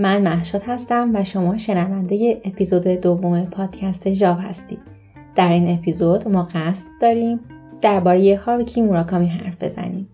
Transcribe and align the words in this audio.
من 0.00 0.22
محشاد 0.22 0.62
هستم 0.66 1.10
و 1.14 1.24
شما 1.24 1.56
شنونده 1.56 2.40
اپیزود 2.44 2.86
دوم 2.86 3.44
پادکست 3.44 4.12
ژاو 4.12 4.36
هستید. 4.36 4.78
در 5.34 5.52
این 5.52 5.78
اپیزود 5.78 6.28
ما 6.28 6.48
قصد 6.54 6.86
داریم 7.00 7.40
درباره 7.80 8.40
هاروکی 8.46 8.80
موراکامی 8.80 9.26
حرف 9.26 9.62
بزنیم. 9.62 10.08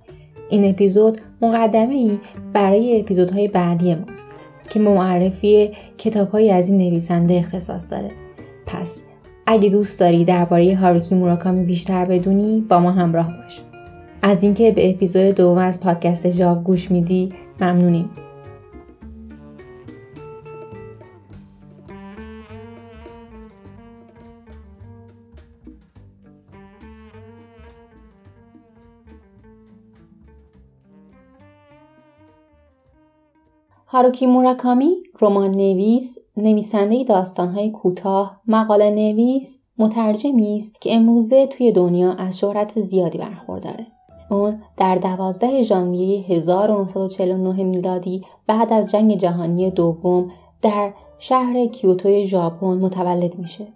این 0.51 0.71
اپیزود 0.71 1.21
مقدمه 1.43 1.95
ای 1.95 2.19
برای 2.53 3.01
اپیزودهای 3.01 3.49
بعدی 3.49 3.95
ماست 3.95 4.29
که 4.71 4.81
معرفی 4.81 5.71
کتابهایی 5.99 6.51
از 6.51 6.69
این 6.69 6.79
نویسنده 6.79 7.35
اختصاص 7.35 7.91
داره. 7.91 8.11
پس 8.67 9.03
اگه 9.47 9.69
دوست 9.71 10.01
داری 10.01 10.25
درباره 10.25 10.77
هاروکی 10.77 11.15
موراکامی 11.15 11.65
بیشتر 11.65 12.05
بدونی 12.05 12.61
با 12.69 12.81
ما 12.81 12.91
همراه 12.91 13.33
باش. 13.37 13.61
از 14.23 14.43
اینکه 14.43 14.71
به 14.71 14.91
اپیزود 14.91 15.35
دوم 15.35 15.59
از 15.59 15.81
پادکست 15.81 16.31
ژاو 16.31 16.59
گوش 16.59 16.91
میدی 16.91 17.33
ممنونیم. 17.61 18.11
هاروکی 33.97 34.27
موراکامی 34.27 34.97
رمان 35.21 35.51
نویس، 35.51 36.19
نویسنده 36.37 37.05
داستانهای 37.05 37.71
کوتاه، 37.71 38.41
مقاله 38.47 38.91
نویس، 38.91 39.59
مترجمی 39.79 40.57
است 40.57 40.81
که 40.81 40.95
امروزه 40.95 41.47
توی 41.47 41.73
دنیا 41.73 42.13
از 42.13 42.39
شهرت 42.39 42.81
زیادی 42.81 43.19
برخورداره. 43.19 43.87
اون 44.31 44.63
در 44.77 44.95
12 44.95 45.63
ژانویه 45.63 46.21
1949 46.21 47.65
میلادی 47.65 48.25
بعد 48.47 48.73
از 48.73 48.91
جنگ 48.91 49.17
جهانی 49.17 49.71
دوم 49.71 50.31
در 50.63 50.93
شهر 51.19 51.67
کیوتوی 51.67 52.27
ژاپن 52.27 52.67
متولد 52.67 53.39
میشه. 53.39 53.67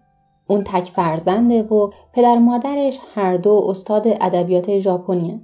اون 0.47 0.65
تک 0.65 0.85
فرزنده 0.85 1.63
و 1.63 1.91
پدر 2.13 2.39
مادرش 2.39 2.99
هر 3.15 3.37
دو 3.37 3.67
استاد 3.69 4.03
ادبیات 4.07 4.81
ژاپنی 4.81 5.41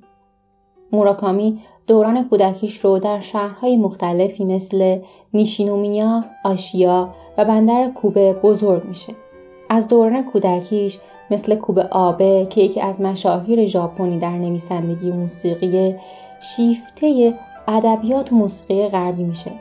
موراکامی 0.92 1.62
دوران 1.86 2.28
کودکیش 2.28 2.78
رو 2.78 2.98
در 2.98 3.20
شهرهای 3.20 3.76
مختلفی 3.76 4.44
مثل 4.44 4.98
نیشینومیا، 5.34 6.24
آشیا 6.44 7.14
و 7.38 7.44
بندر 7.44 7.90
کوبه 7.90 8.32
بزرگ 8.32 8.84
میشه. 8.84 9.12
از 9.68 9.88
دوران 9.88 10.22
کودکیش 10.22 10.98
مثل 11.30 11.54
کوبه 11.54 11.82
آبه 11.82 12.46
که 12.50 12.60
یکی 12.60 12.80
از 12.80 13.00
مشاهیر 13.00 13.66
ژاپنی 13.66 14.18
در 14.18 14.38
نویسندگی 14.38 15.10
موسیقی 15.10 15.94
شیفته 16.40 17.34
ادبیات 17.68 18.32
موسیقی 18.32 18.88
غربی 18.88 19.22
میشه. 19.22 19.52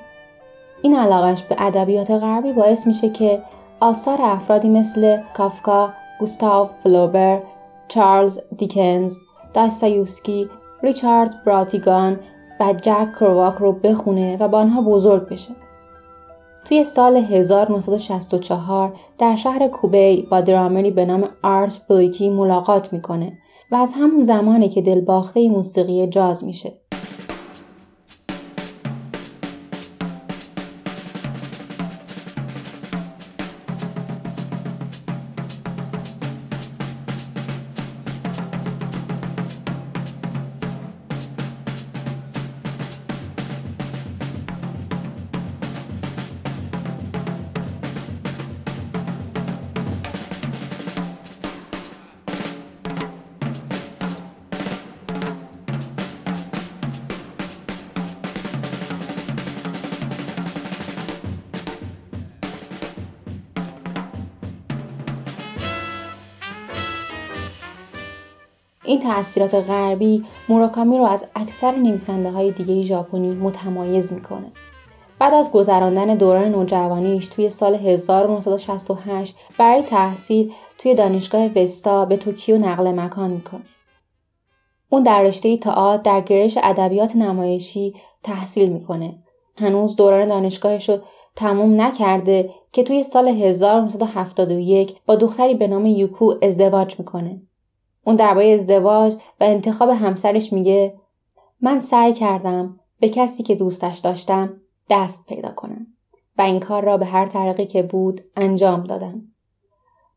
این 0.82 0.96
علاقش 0.96 1.42
به 1.44 1.56
ادبیات 1.60 2.12
غربی 2.12 2.54
باعث 2.54 2.88
میشه 2.88 3.10
که 3.10 3.42
آثار 3.80 4.18
افرادی 4.22 4.70
مثل 4.70 5.18
کافکا، 5.34 5.90
گوستاو 6.20 6.70
فلوبر، 6.84 7.40
چارلز 7.88 8.40
دیکنز، 8.58 9.18
داستایوسکی 9.54 10.50
ریچارد 10.86 11.34
براتیگان 11.46 12.20
و 12.60 12.74
جک 12.82 13.08
کرواک 13.20 13.56
رو 13.56 13.72
بخونه 13.72 14.38
و 14.38 14.48
با 14.48 14.58
آنها 14.58 14.82
بزرگ 14.82 15.30
بشه. 15.30 15.54
توی 16.68 16.84
سال 16.84 17.18
1964 17.18 18.94
در 19.18 19.36
شهر 19.36 19.68
کوبی 19.68 20.28
با 20.32 20.42
درامری 20.42 20.92
به 20.92 21.06
نام 21.06 21.30
آرت 21.44 21.88
بلیکی 21.90 22.30
ملاقات 22.30 22.94
می‌کنه 22.94 23.38
و 23.72 23.76
از 23.76 23.94
همون 23.94 24.24
زمانی 24.24 24.70
که 24.70 24.82
دلباخته 24.82 25.50
موسیقی 25.50 26.08
جاز 26.08 26.44
میشه. 26.44 26.74
تاثیرات 69.06 69.56
غربی 69.56 70.26
موراکامی 70.50 70.98
رو 70.98 71.04
از 71.04 71.26
اکثر 71.36 71.76
نویسنده 71.76 72.32
های 72.32 72.52
دیگه 72.52 72.82
ژاپنی 72.82 73.32
متمایز 73.32 74.14
می‌کنه. 74.14 74.52
بعد 75.20 75.34
از 75.34 75.52
گذراندن 75.52 76.16
دوران 76.16 76.48
نوجوانیش 76.48 77.28
توی 77.28 77.50
سال 77.50 77.76
1968 77.76 79.36
برای 79.58 79.82
تحصیل 79.82 80.54
توی 80.78 80.96
دانشگاه 80.96 81.46
وستا 81.46 82.06
به 82.06 82.18
توکیو 82.18 82.58
نقل 82.58 82.92
مکان 82.92 83.32
می‌کنه. 83.32 83.62
اون 84.90 85.04
در 85.04 85.22
رشته 85.22 85.58
تئاتر 85.58 86.02
در 86.04 86.22
گرایش 86.22 86.58
ادبیات 86.64 87.16
نمایشی 87.16 87.94
تحصیل 88.24 88.70
می‌کنه. 88.70 89.16
هنوز 89.58 89.96
دوران 89.96 90.28
دانشگاهش 90.28 90.90
رو 90.90 90.98
تموم 91.36 91.82
نکرده 91.82 92.50
که 92.72 92.84
توی 92.84 93.04
سال 93.04 93.28
1971 93.28 94.96
با 95.06 95.16
دختری 95.16 95.56
به 95.56 95.68
نام 95.68 95.86
یوکو 95.86 96.34
ازدواج 96.42 97.00
می‌کنه. 97.00 97.42
اون 98.06 98.16
درباره 98.16 98.48
ازدواج 98.48 99.14
و 99.14 99.44
انتخاب 99.44 99.90
همسرش 99.90 100.54
میگه 100.54 100.94
من 101.62 101.80
سعی 101.80 102.14
کردم 102.14 102.80
به 103.00 103.10
کسی 103.10 103.44
که 103.44 103.56
دوستش 103.56 104.00
داشتم 104.00 104.62
دست 104.90 105.26
پیدا 105.26 105.52
کنم 105.52 105.88
و 106.38 106.42
این 106.42 106.60
کار 106.60 106.84
را 106.84 106.98
به 106.98 107.06
هر 107.06 107.28
طریقی 107.28 107.66
که 107.66 107.84
بود 107.84 108.22
انجام 108.36 108.84
دادم. 108.84 109.22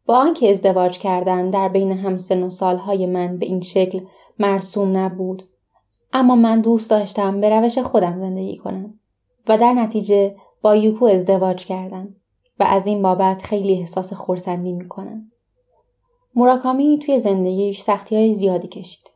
با 0.06 0.16
آنکه 0.16 0.50
ازدواج 0.50 0.98
کردن 0.98 1.50
در 1.50 1.68
بین 1.68 1.92
همسن 1.92 2.42
و 2.42 2.50
سالهای 2.50 3.06
من 3.06 3.38
به 3.38 3.46
این 3.46 3.60
شکل 3.60 4.00
مرسوم 4.38 4.96
نبود 4.96 5.42
اما 6.12 6.36
من 6.36 6.60
دوست 6.60 6.90
داشتم 6.90 7.40
به 7.40 7.50
روش 7.50 7.78
خودم 7.78 8.20
زندگی 8.20 8.56
کنم 8.56 8.94
و 9.48 9.58
در 9.58 9.72
نتیجه 9.72 10.36
با 10.62 10.76
یوکو 10.76 11.04
ازدواج 11.04 11.64
کردم 11.66 12.14
و 12.60 12.64
از 12.68 12.86
این 12.86 13.02
بابت 13.02 13.42
خیلی 13.42 13.78
احساس 13.78 14.12
خورسندی 14.12 14.72
می‌کنم. 14.72 15.30
موراکامی 16.34 16.98
توی 16.98 17.18
زندگیش 17.18 17.80
سختی 17.80 18.16
های 18.16 18.32
زیادی 18.32 18.68
کشید. 18.68 19.10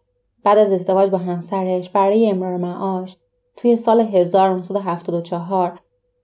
بعد 0.44 0.58
از 0.58 0.72
ازدواج 0.72 1.10
با 1.10 1.18
همسرش 1.18 1.90
برای 1.90 2.30
امرار 2.30 2.56
معاش 2.56 3.16
توی 3.56 3.76
سال 3.76 4.00
1974 4.00 5.80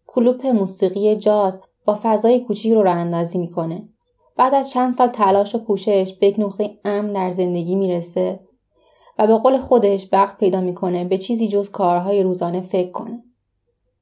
کلوپ 0.07 0.47
موسیقی 0.47 1.17
جاز 1.17 1.61
با 1.85 1.99
فضای 2.03 2.41
کوچیک 2.41 2.73
رو 2.73 2.83
راه 2.83 2.97
اندازی 2.97 3.39
می‌کنه. 3.39 3.89
بعد 4.37 4.55
از 4.55 4.71
چند 4.71 4.93
سال 4.93 5.09
تلاش 5.09 5.55
و 5.55 5.59
پوشش 5.59 6.13
به 6.21 6.27
یک 6.27 6.39
نقطه 6.39 6.79
امن 6.85 7.13
در 7.13 7.31
زندگی 7.31 7.75
می‌رسه 7.75 8.41
و 9.19 9.27
به 9.27 9.37
قول 9.37 9.59
خودش 9.59 10.09
وقت 10.13 10.39
پیدا 10.39 10.61
می‌کنه 10.61 11.05
به 11.05 11.19
چیزی 11.19 11.49
جز 11.49 11.71
کارهای 11.71 12.23
روزانه 12.23 12.61
فکر 12.61 12.91
کنه. 12.91 13.23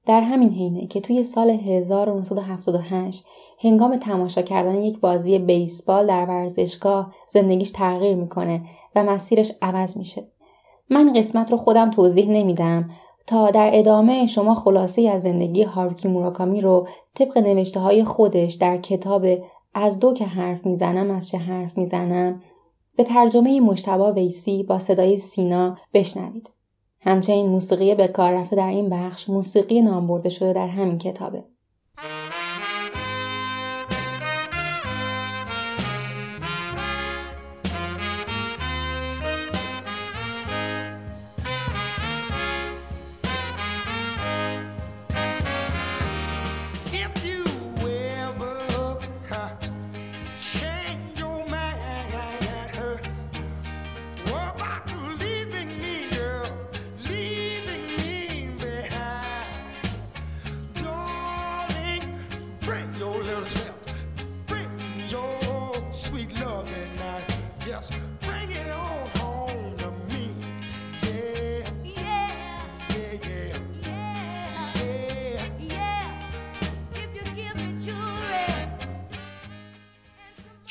در 0.06 0.20
همین 0.20 0.50
حینه 0.50 0.86
که 0.86 1.00
توی 1.00 1.22
سال 1.22 1.50
1978 1.50 3.24
هنگام 3.58 3.96
تماشا 3.96 4.42
کردن 4.42 4.82
یک 4.82 5.00
بازی 5.00 5.38
بیسبال 5.38 6.06
در 6.06 6.24
ورزشگاه 6.24 7.14
زندگیش 7.28 7.70
تغییر 7.70 8.16
می‌کنه 8.16 8.62
و 8.96 9.04
مسیرش 9.04 9.52
عوض 9.62 9.96
میشه. 9.96 10.24
من 10.90 11.12
قسمت 11.12 11.50
رو 11.50 11.56
خودم 11.56 11.90
توضیح 11.90 12.30
نمیدم 12.30 12.90
تا 13.26 13.50
در 13.50 13.70
ادامه 13.74 14.26
شما 14.26 14.54
خلاصه 14.54 15.02
از 15.02 15.22
زندگی 15.22 15.62
هاروکی 15.62 16.08
موراکامی 16.08 16.60
رو 16.60 16.88
طبق 17.14 17.38
نوشته 17.38 17.80
های 17.80 18.04
خودش 18.04 18.54
در 18.54 18.76
کتاب 18.76 19.26
از 19.74 20.00
دو 20.00 20.12
که 20.12 20.24
حرف 20.24 20.66
می‌زنم 20.66 21.10
از 21.10 21.28
چه 21.28 21.38
حرف 21.38 21.78
می‌زنم 21.78 22.42
به 22.96 23.04
ترجمه 23.04 23.60
مشتبا 23.60 24.12
ویسی 24.12 24.62
با 24.62 24.78
صدای 24.78 25.18
سینا 25.18 25.76
بشنوید. 25.94 26.55
همچنین 27.06 27.46
موسیقی 27.46 27.94
به 27.94 28.08
کار 28.08 28.32
رفته 28.32 28.56
در 28.56 28.68
این 28.68 28.90
بخش 28.90 29.28
موسیقی 29.28 29.80
نام 29.80 30.06
برده 30.06 30.28
شده 30.28 30.52
در 30.52 30.68
همین 30.68 30.98
کتابه. 30.98 31.44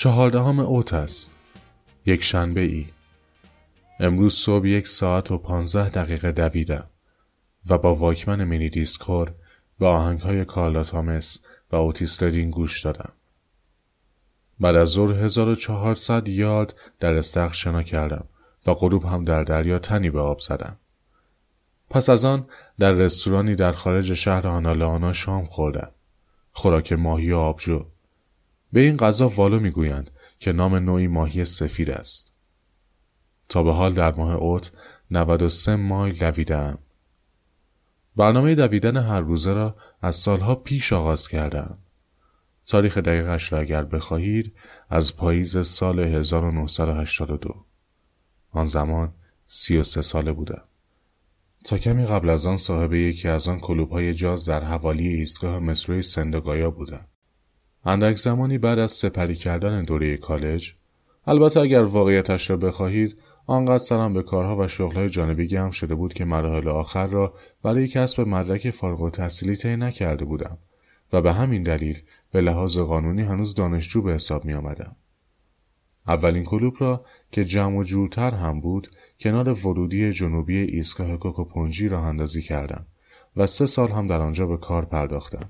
چهاردهم 0.06 0.60
اوت 0.60 0.94
است. 0.94 1.32
یک 2.06 2.24
شنبه 2.24 2.62
ای. 2.62 2.88
امروز 4.00 4.34
صبح 4.34 4.68
یک 4.68 4.88
ساعت 4.88 5.32
و 5.32 5.38
پانزده 5.38 5.90
دقیقه 5.90 6.32
دویدم 6.32 6.90
و 7.70 7.78
با 7.78 7.96
واکمن 7.96 8.44
مینی 8.44 8.70
دیسکور 8.70 9.34
به 9.80 9.88
آهنگ 9.88 10.20
های 10.20 10.46
کارلا 10.46 10.84
تامس 10.84 11.40
و 11.72 11.76
اوتیس 11.76 12.24
ردین 12.24 12.50
گوش 12.50 12.82
دادم. 12.82 13.12
بعد 14.60 14.76
از 14.76 14.90
ظهر 14.90 15.12
1400 15.12 16.28
یارد 16.28 16.76
در 17.00 17.14
استخر 17.14 17.54
شنا 17.54 17.84
کردم 17.84 18.26
و 18.68 18.74
غروب 18.74 19.06
هم 19.06 19.24
در 19.24 19.44
دریا 19.44 19.80
تنی 19.80 20.10
به 20.10 20.20
آب 20.20 20.40
زدم. 20.40 20.78
پس 21.90 22.10
از 22.10 22.26
آن 22.26 22.48
در 22.80 22.92
رستورانی 22.92 23.56
در 23.56 23.72
خارج 23.72 24.14
شهر 24.14 24.48
آنا 24.48 25.14
شام 25.14 25.46
خوردم. 25.46 25.92
خوراک 26.52 26.94
ماهی 26.94 27.32
و 27.32 27.38
آبجو 27.38 27.86
به 28.76 28.82
این 28.82 28.98
غذا 28.98 29.30
والو 29.30 29.60
می‌گویند 29.60 30.12
که 30.40 30.52
نام 30.52 30.76
نوعی 30.76 31.08
ماهی 31.08 31.46
سفید 31.46 31.90
است. 31.90 32.34
تا 33.50 33.64
به 33.64 33.74
حال 33.74 33.94
در 33.94 34.14
ماه 34.14 34.34
اوت 34.34 34.72
93 35.12 35.76
مایل 35.76 36.18
دویدم. 36.18 36.78
برنامه 38.16 38.56
دویدن 38.56 38.98
هر 38.98 39.22
روزه 39.22 39.54
را 39.54 39.76
از 40.02 40.16
سالها 40.16 40.56
پیش 40.56 40.94
آغاز 40.94 41.28
کردم. 41.28 41.78
تاریخ 42.66 42.98
دقیقش 42.98 43.54
را 43.54 43.60
اگر 43.60 43.84
بخواهید 43.84 44.54
از 44.90 45.16
پاییز 45.16 45.68
سال 45.68 46.00
1982. 46.00 47.66
آن 48.52 48.66
زمان 48.66 49.14
33 49.48 50.02
ساله 50.02 50.34
بودم. 50.34 50.64
تا 51.66 51.78
کمی 51.78 52.06
قبل 52.06 52.30
از 52.30 52.46
آن 52.46 52.58
صاحب 52.58 52.94
یکی 52.94 53.28
از 53.28 53.48
آن 53.48 53.60
کلوب 53.60 53.92
های 53.92 54.14
جاز 54.14 54.46
در 54.46 54.64
حوالی 54.64 55.08
ایستگاه 55.08 55.60
متروی 55.60 56.02
سندگایا 56.02 56.72
بودم. 56.72 57.08
اندک 57.88 58.18
زمانی 58.18 58.58
بعد 58.58 58.80
از 58.80 58.92
سپری 58.92 59.36
کردن 59.36 59.84
دوره 59.84 60.18
کالج 60.18 60.74
البته 61.28 61.60
اگر 61.60 61.84
واقعیتش 61.84 62.50
را 62.50 62.58
بخواهید 62.58 63.18
آنقدر 63.48 63.78
سرم 63.78 64.14
به 64.14 64.24
کارها 64.24 64.58
و 64.58 64.68
شغلهای 64.68 65.10
جانبی 65.10 65.48
گرم 65.48 65.72
شده 65.72 65.96
بود 65.96 66.14
که 66.14 66.26
مراحل 66.26 66.68
آخر 66.68 67.08
را 67.08 67.34
برای 67.64 67.88
کسب 67.88 68.22
مدرک 68.22 68.70
فارغ 68.70 69.02
و 69.02 69.10
تحصیلی 69.10 69.56
طی 69.56 69.76
نکرده 69.76 70.26
بودم 70.26 70.58
و 71.14 71.22
به 71.22 71.34
همین 71.34 71.64
دلیل 71.64 72.02
به 72.32 72.42
لحاظ 72.42 72.78
قانونی 72.78 73.22
هنوز 73.22 73.56
دانشجو 73.56 74.02
به 74.02 74.14
حساب 74.14 74.46
می 74.46 74.54
آمدم. 74.54 74.96
اولین 76.08 76.44
کلوب 76.44 76.76
را 76.80 77.06
که 77.32 77.46
جمع 77.46 77.78
و 77.78 77.84
جورتر 77.84 78.32
هم 78.32 78.62
بود 78.62 78.88
کنار 79.20 79.50
ورودی 79.50 80.14
جنوبی 80.14 80.58
ایستگاه 80.58 81.18
کوکوپونجی 81.18 81.88
راه 81.88 82.04
اندازی 82.04 82.42
کردم 82.42 82.86
و 83.36 83.48
سه 83.48 83.66
سال 83.66 83.92
هم 83.92 84.08
در 84.08 84.20
آنجا 84.20 84.48
به 84.48 84.58
کار 84.58 84.86
پرداختم. 84.86 85.50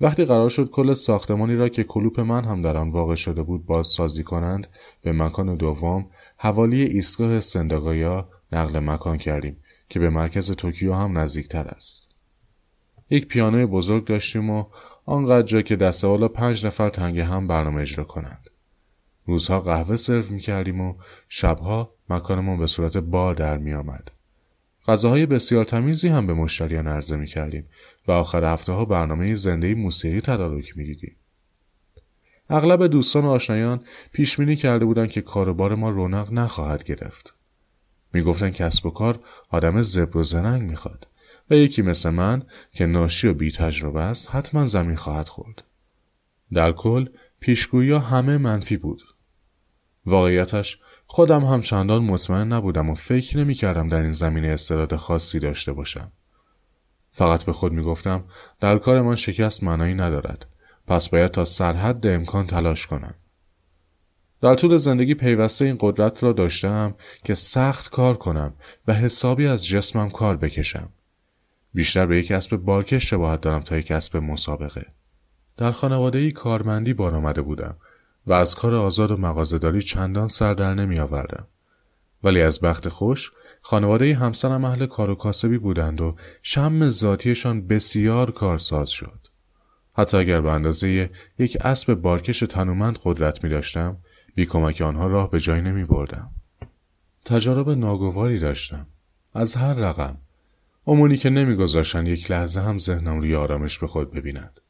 وقتی 0.00 0.24
قرار 0.24 0.48
شد 0.48 0.70
کل 0.70 0.94
ساختمانی 0.94 1.56
را 1.56 1.68
که 1.68 1.84
کلوپ 1.84 2.20
من 2.20 2.44
هم 2.44 2.62
در 2.62 2.76
آن 2.76 2.90
واقع 2.90 3.14
شده 3.14 3.42
بود 3.42 3.66
بازسازی 3.66 4.22
کنند 4.22 4.66
به 5.02 5.12
مکان 5.12 5.56
دوم 5.56 6.06
حوالی 6.36 6.82
ایستگاه 6.82 7.40
سندگایا 7.40 8.28
نقل 8.52 8.78
مکان 8.78 9.16
کردیم 9.16 9.56
که 9.88 10.00
به 10.00 10.10
مرکز 10.10 10.50
توکیو 10.50 10.94
هم 10.94 11.18
نزدیکتر 11.18 11.68
است. 11.68 12.10
یک 13.10 13.26
پیانوی 13.26 13.66
بزرگ 13.66 14.04
داشتیم 14.04 14.50
و 14.50 14.64
آنقدر 15.04 15.46
جا 15.46 15.62
که 15.62 15.76
دست 15.76 16.04
والا 16.04 16.28
پنج 16.28 16.66
نفر 16.66 16.88
تنگ 16.88 17.20
هم 17.20 17.46
برنامه 17.46 17.80
اجرا 17.80 18.04
کنند. 18.04 18.50
روزها 19.26 19.60
قهوه 19.60 19.96
سرو 19.96 20.24
می 20.30 20.40
کردیم 20.40 20.80
و 20.80 20.94
شبها 21.28 21.94
مکانمون 22.10 22.58
به 22.58 22.66
صورت 22.66 22.96
بار 22.96 23.34
در 23.34 23.58
می 23.58 23.72
آمد. 23.72 24.10
غذاهای 24.86 25.26
بسیار 25.26 25.64
تمیزی 25.64 26.08
هم 26.08 26.26
به 26.26 26.34
مشتریان 26.34 26.86
عرضه 26.86 27.16
می 27.16 27.26
کردیم. 27.26 27.68
و 28.10 28.12
آخر 28.12 28.52
هفته 28.52 28.72
ها 28.72 28.84
برنامه 28.84 29.34
زنده 29.34 29.74
موسیقی 29.74 30.20
تدارک 30.20 30.76
می 30.76 30.84
دیدیم. 30.84 31.16
اغلب 32.48 32.86
دوستان 32.86 33.24
و 33.24 33.28
آشنایان 33.28 33.84
پیش 34.12 34.36
بینی 34.36 34.56
کرده 34.56 34.84
بودند 34.84 35.10
که 35.10 35.20
کاروبار 35.20 35.74
ما 35.74 35.90
رونق 35.90 36.32
نخواهد 36.32 36.84
گرفت. 36.84 37.34
می‌گفتند 38.12 38.52
کسب 38.52 38.86
و 38.86 38.90
کار 38.90 39.20
آدم 39.50 39.82
زبر 39.82 40.16
و 40.16 40.22
زرنگ 40.22 40.62
می‌خواد 40.62 41.06
و 41.50 41.54
یکی 41.54 41.82
مثل 41.82 42.10
من 42.10 42.42
که 42.72 42.86
ناشی 42.86 43.28
و 43.28 43.34
بی 43.34 43.50
تجربه 43.50 44.00
است 44.00 44.34
حتما 44.34 44.66
زمین 44.66 44.96
خواهد 44.96 45.28
خورد. 45.28 45.64
در 46.52 46.72
کل 46.72 47.08
پیشگویی 47.40 47.92
همه 47.92 48.38
منفی 48.38 48.76
بود. 48.76 49.02
واقعیتش 50.06 50.78
خودم 51.06 51.44
هم 51.44 51.60
چندان 51.60 52.04
مطمئن 52.04 52.52
نبودم 52.52 52.90
و 52.90 52.94
فکر 52.94 53.38
نمی 53.38 53.54
کردم 53.54 53.88
در 53.88 54.00
این 54.00 54.12
زمینه 54.12 54.48
استعداد 54.48 54.96
خاصی 54.96 55.38
داشته 55.38 55.72
باشم. 55.72 56.12
فقط 57.12 57.44
به 57.44 57.52
خود 57.52 57.72
می 57.72 57.82
گفتم 57.82 58.24
در 58.60 58.78
کار 58.78 59.02
من 59.02 59.16
شکست 59.16 59.62
معنایی 59.62 59.94
ندارد. 59.94 60.46
پس 60.86 61.08
باید 61.08 61.30
تا 61.30 61.44
سرحد 61.44 62.06
امکان 62.06 62.46
تلاش 62.46 62.86
کنم. 62.86 63.14
در 64.40 64.54
طول 64.54 64.76
زندگی 64.76 65.14
پیوسته 65.14 65.64
این 65.64 65.76
قدرت 65.80 66.22
را 66.22 66.32
داشتم 66.32 66.94
که 67.24 67.34
سخت 67.34 67.90
کار 67.90 68.16
کنم 68.16 68.54
و 68.88 68.94
حسابی 68.94 69.46
از 69.46 69.66
جسمم 69.66 70.10
کار 70.10 70.36
بکشم. 70.36 70.88
بیشتر 71.74 72.06
به 72.06 72.18
یک 72.18 72.32
اسب 72.32 72.56
بالکش 72.56 73.10
شباهت 73.10 73.40
دارم 73.40 73.60
تا 73.60 73.76
یک 73.76 73.90
اسب 73.90 74.16
مسابقه. 74.16 74.86
در 75.56 75.72
خانواده 75.72 76.18
ای 76.18 76.32
کارمندی 76.32 76.94
بار 76.94 77.14
آمده 77.14 77.42
بودم 77.42 77.76
و 78.26 78.32
از 78.32 78.54
کار 78.54 78.74
آزاد 78.74 79.10
و 79.10 79.16
مغازهداری 79.16 79.82
چندان 79.82 80.28
سر 80.28 80.54
در 80.54 80.74
نمی 80.74 80.98
آوردم. 80.98 81.46
ولی 82.24 82.42
از 82.42 82.60
بخت 82.60 82.88
خوش 82.88 83.32
خانواده 83.60 84.14
همسرم 84.14 84.64
اهل 84.64 84.86
کار 84.86 85.10
و 85.10 85.14
کاسبی 85.14 85.58
بودند 85.58 86.00
و 86.00 86.14
شم 86.42 86.88
ذاتیشان 86.88 87.66
بسیار 87.66 88.30
کارساز 88.30 88.90
شد. 88.90 89.26
حتی 89.96 90.16
اگر 90.16 90.40
به 90.40 90.50
اندازه 90.50 91.10
یک 91.38 91.58
اسب 91.60 91.94
بارکش 91.94 92.38
تنومند 92.38 92.98
قدرت 93.04 93.44
می 93.44 93.50
داشتم 93.50 93.96
بی 94.34 94.46
کمک 94.46 94.80
آنها 94.80 95.06
راه 95.06 95.30
به 95.30 95.40
جای 95.40 95.60
نمی 95.60 95.84
بردم. 95.84 96.30
تجارب 97.24 97.70
ناگواری 97.70 98.38
داشتم. 98.38 98.86
از 99.34 99.54
هر 99.54 99.74
رقم. 99.74 100.18
امونی 100.86 101.16
که 101.16 101.30
نمیگذاشتن 101.30 102.06
یک 102.06 102.30
لحظه 102.30 102.60
هم 102.60 102.78
ذهنم 102.78 103.20
روی 103.20 103.34
آرامش 103.34 103.78
به 103.78 103.86
خود 103.86 104.10
ببیند. 104.10 104.60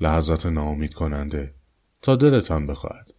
لحظات 0.00 0.46
ناامید 0.46 0.94
کننده 0.94 1.54
تا 2.02 2.16
دلتان 2.16 2.66
بخواهد. 2.66 3.14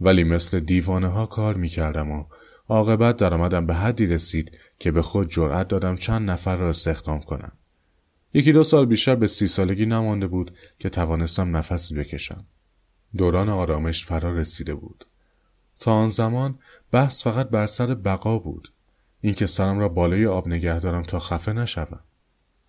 ولی 0.00 0.24
مثل 0.24 0.60
دیوانه 0.60 1.06
ها 1.08 1.26
کار 1.26 1.54
می 1.54 1.68
کردم 1.68 2.10
و 2.10 2.24
عاقبت 2.68 3.16
درآمدم 3.16 3.66
به 3.66 3.74
حدی 3.74 4.06
رسید 4.06 4.58
که 4.78 4.90
به 4.90 5.02
خود 5.02 5.30
جرأت 5.30 5.68
دادم 5.68 5.96
چند 5.96 6.30
نفر 6.30 6.56
را 6.56 6.68
استخدام 6.68 7.20
کنم. 7.20 7.52
یکی 8.34 8.52
دو 8.52 8.64
سال 8.64 8.86
بیشتر 8.86 9.14
به 9.14 9.26
سی 9.26 9.46
سالگی 9.46 9.86
نمانده 9.86 10.26
بود 10.26 10.56
که 10.78 10.88
توانستم 10.88 11.56
نفسی 11.56 11.94
بکشم. 11.94 12.46
دوران 13.16 13.48
آرامش 13.48 14.06
فرا 14.06 14.32
رسیده 14.32 14.74
بود. 14.74 15.06
تا 15.78 15.92
آن 15.92 16.08
زمان 16.08 16.58
بحث 16.90 17.22
فقط 17.22 17.48
بر 17.48 17.66
سر 17.66 17.94
بقا 17.94 18.38
بود. 18.38 18.72
اینکه 19.20 19.46
سرم 19.46 19.78
را 19.78 19.88
بالای 19.88 20.26
آب 20.26 20.48
نگه 20.48 20.80
دارم 20.80 21.02
تا 21.02 21.20
خفه 21.20 21.52
نشوم. 21.52 22.00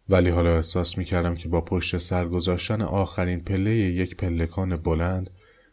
ولی 0.09 0.29
حالا 0.29 0.55
احساس 0.55 0.97
می 0.97 1.05
کردم 1.05 1.35
که 1.35 1.49
با 1.49 1.61
پشت 1.61 1.97
سر 1.97 2.27
گذاشتن 2.27 2.81
آخرین 2.81 3.39
پله 3.39 3.71
یک 3.71 4.17
پلکان 4.17 4.77
بلند 4.77 5.29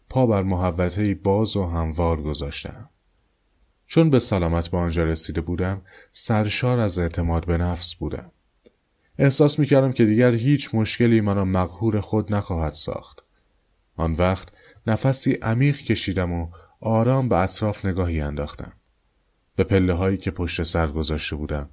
پا 0.09 0.26
بر 0.26 0.43
محوطه 0.43 1.14
باز 1.14 1.57
و 1.57 1.67
هموار 1.67 2.23
گذاشتم. 2.23 2.88
چون 3.92 4.11
به 4.11 4.18
سلامت 4.18 4.68
به 4.68 4.78
آنجا 4.78 5.04
رسیده 5.04 5.40
بودم 5.40 5.82
سرشار 6.12 6.80
از 6.80 6.99
اعتماد 6.99 7.46
به 7.46 7.58
نفس 7.58 7.94
بودم. 7.94 8.32
احساس 9.18 9.58
می 9.58 9.66
کردم 9.66 9.92
که 9.92 10.04
دیگر 10.04 10.30
هیچ 10.34 10.75
مشکلی 10.75 11.20
مرا 11.20 11.44
مقهور 11.44 12.00
خود 12.00 12.34
نخواهد 12.34 12.72
ساخت. 12.72 13.25
آن 13.96 14.12
وقت 14.12 14.49
نفسی 14.87 15.32
عمیق 15.32 15.76
کشیدم 15.76 16.32
و 16.32 16.50
آرام 16.80 17.28
به 17.28 17.37
اطراف 17.37 17.84
نگاهی 17.84 18.20
انداختم. 18.20 18.72
به 19.56 19.64
پله 19.64 19.92
هایی 19.92 20.16
که 20.16 20.30
پشت 20.30 20.62
سر 20.62 20.87
گذاشته 20.87 21.37
بودم 21.37 21.70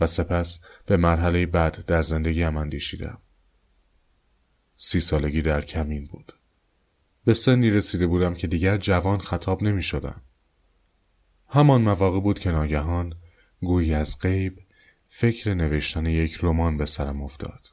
و 0.00 0.06
سپس 0.06 0.60
به 0.86 0.96
مرحله 0.96 1.46
بعد 1.46 1.84
در 1.86 2.02
زندگیم 2.02 2.56
اندیشیدم. 2.56 3.18
سی 4.76 5.00
سالگی 5.00 5.42
در 5.42 5.60
کمین 5.60 6.06
بود. 6.06 6.32
به 7.24 7.34
سنی 7.34 7.70
رسیده 7.70 8.06
بودم 8.06 8.34
که 8.34 8.46
دیگر 8.46 8.76
جوان 8.76 9.18
خطاب 9.18 9.62
نمی 9.62 9.82
شدم. 9.82 10.22
همان 11.48 11.80
مواقع 11.80 12.20
بود 12.20 12.38
که 12.38 12.50
ناگهان 12.50 13.14
گویی 13.60 13.94
از 13.94 14.18
غیب 14.18 14.58
فکر 15.06 15.54
نوشتن 15.54 16.06
یک 16.06 16.38
رمان 16.42 16.76
به 16.76 16.86
سرم 16.86 17.22
افتاد. 17.22 17.68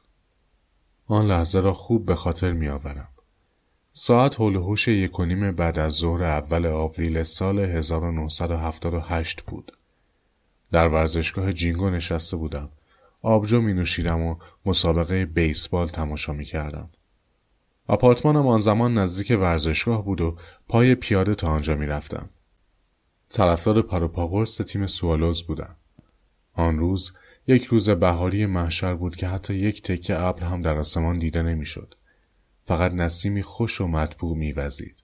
آن 1.06 1.26
لحظه 1.26 1.60
را 1.60 1.72
خوب 1.72 2.06
به 2.06 2.14
خاطر 2.14 2.52
می 2.52 2.68
آورم. 2.68 3.08
ساعت 3.92 4.40
حول 4.40 4.56
هوش 4.56 4.88
یک 4.88 5.18
و 5.18 5.24
نیم 5.24 5.52
بعد 5.52 5.78
از 5.78 5.92
ظهر 5.92 6.22
اول 6.22 6.66
آوریل 6.66 7.22
سال 7.22 7.58
1978 7.58 9.42
بود. 9.42 9.72
در 10.72 10.88
ورزشگاه 10.88 11.52
جینگو 11.52 11.90
نشسته 11.90 12.36
بودم. 12.36 12.68
آبجو 13.22 13.60
می 13.60 13.72
نوشیدم 13.72 14.20
و 14.20 14.36
مسابقه 14.66 15.26
بیسبال 15.26 15.88
تماشا 15.88 16.32
می 16.32 16.44
کردم. 16.44 16.90
آپارتمانم 17.86 18.46
آن 18.46 18.58
زمان 18.58 18.98
نزدیک 18.98 19.30
ورزشگاه 19.40 20.04
بود 20.04 20.20
و 20.20 20.36
پای 20.68 20.94
پیاده 20.94 21.34
تا 21.34 21.48
آنجا 21.48 21.76
می 21.76 21.86
رفتم. 21.86 22.28
طرفدار 23.28 23.82
پروپاگورس 23.82 24.56
تیم 24.56 24.86
سوالوز 24.86 25.42
بودم. 25.42 25.76
آن 26.52 26.78
روز 26.78 27.12
یک 27.46 27.64
روز 27.64 27.88
بهاری 27.90 28.46
محشر 28.46 28.94
بود 28.94 29.16
که 29.16 29.28
حتی 29.28 29.54
یک 29.54 29.82
تکه 29.82 30.20
ابر 30.20 30.44
هم 30.44 30.62
در 30.62 30.78
آسمان 30.78 31.18
دیده 31.18 31.42
نمی‌شد. 31.42 31.94
فقط 32.62 32.92
نسیمی 32.92 33.42
خوش 33.42 33.80
و 33.80 33.86
مطبوع 33.86 34.36
میوزید. 34.36 35.02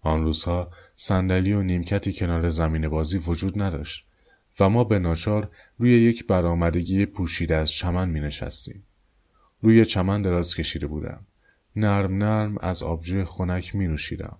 آن 0.00 0.22
روزها 0.22 0.70
صندلی 0.96 1.52
و 1.52 1.62
نیمکتی 1.62 2.12
کنار 2.12 2.50
زمین 2.50 2.88
بازی 2.88 3.18
وجود 3.18 3.62
نداشت 3.62 4.06
و 4.60 4.68
ما 4.68 4.84
به 4.84 4.98
ناچار 4.98 5.50
روی 5.78 5.90
یک 5.90 6.26
برآمدگی 6.26 7.06
پوشیده 7.06 7.56
از 7.56 7.70
چمن 7.70 8.08
می 8.08 8.20
نشستیم. 8.20 8.82
روی 9.60 9.86
چمن 9.86 10.22
دراز 10.22 10.54
کشیده 10.54 10.86
بودم. 10.86 11.26
نرم 11.76 12.14
نرم 12.14 12.58
از 12.60 12.82
آبجوی 12.82 13.24
خنک 13.24 13.74
می 13.74 13.86
نوشیدم. 13.86 14.38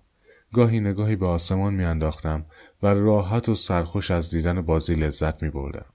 گاهی 0.53 0.79
نگاهی 0.79 1.15
به 1.15 1.25
آسمان 1.25 1.73
می 1.73 1.83
انداختم 1.83 2.45
و 2.83 2.93
راحت 2.93 3.49
و 3.49 3.55
سرخوش 3.55 4.11
از 4.11 4.29
دیدن 4.29 4.61
بازی 4.61 4.95
لذت 4.95 5.43
می 5.43 5.49
بردم. 5.49 5.85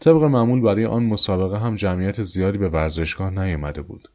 طبق 0.00 0.22
معمول 0.22 0.60
برای 0.60 0.86
آن 0.86 1.02
مسابقه 1.02 1.58
هم 1.58 1.74
جمعیت 1.74 2.22
زیادی 2.22 2.58
به 2.58 2.68
ورزشگاه 2.68 3.30
نیامده 3.30 3.82
بود. 3.82 4.08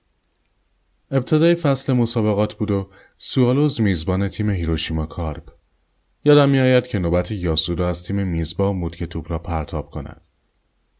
ابتدای 1.11 1.55
فصل 1.55 1.93
مسابقات 1.93 2.53
بود 2.53 2.71
و 2.71 2.89
سوالوز 3.17 3.81
میزبان 3.81 4.27
تیم 4.27 4.49
هیروشیما 4.49 5.05
کارپ. 5.05 5.51
یادم 6.25 6.49
میآید 6.49 6.87
که 6.87 6.99
نوبت 6.99 7.31
یاسودا 7.31 7.89
از 7.89 8.03
تیم 8.03 8.27
میزبان 8.27 8.79
بود 8.79 8.95
که 8.95 9.05
توپ 9.05 9.31
را 9.31 9.39
پرتاب 9.39 9.89
کند. 9.89 10.21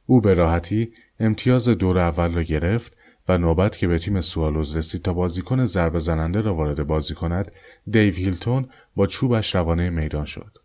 او 0.05 0.21
به 0.21 0.33
راحتی 0.33 0.93
امتیاز 1.19 1.69
دور 1.69 1.99
اول 1.99 2.33
را 2.33 2.43
گرفت 2.43 2.97
و 3.27 3.37
نوبت 3.37 3.77
که 3.77 3.87
به 3.87 3.99
تیم 3.99 4.21
سوالوز 4.21 4.75
رسید 4.75 5.01
تا 5.01 5.13
بازیکن 5.13 5.65
ضربه 5.65 5.99
زننده 5.99 6.41
را 6.41 6.55
وارد 6.55 6.87
بازی 6.87 7.13
کند 7.13 7.51
دیو 7.91 8.13
هیلتون 8.13 8.69
با 8.95 9.07
چوبش 9.07 9.55
روانه 9.55 9.89
میدان 9.89 10.25
شد. 10.25 10.57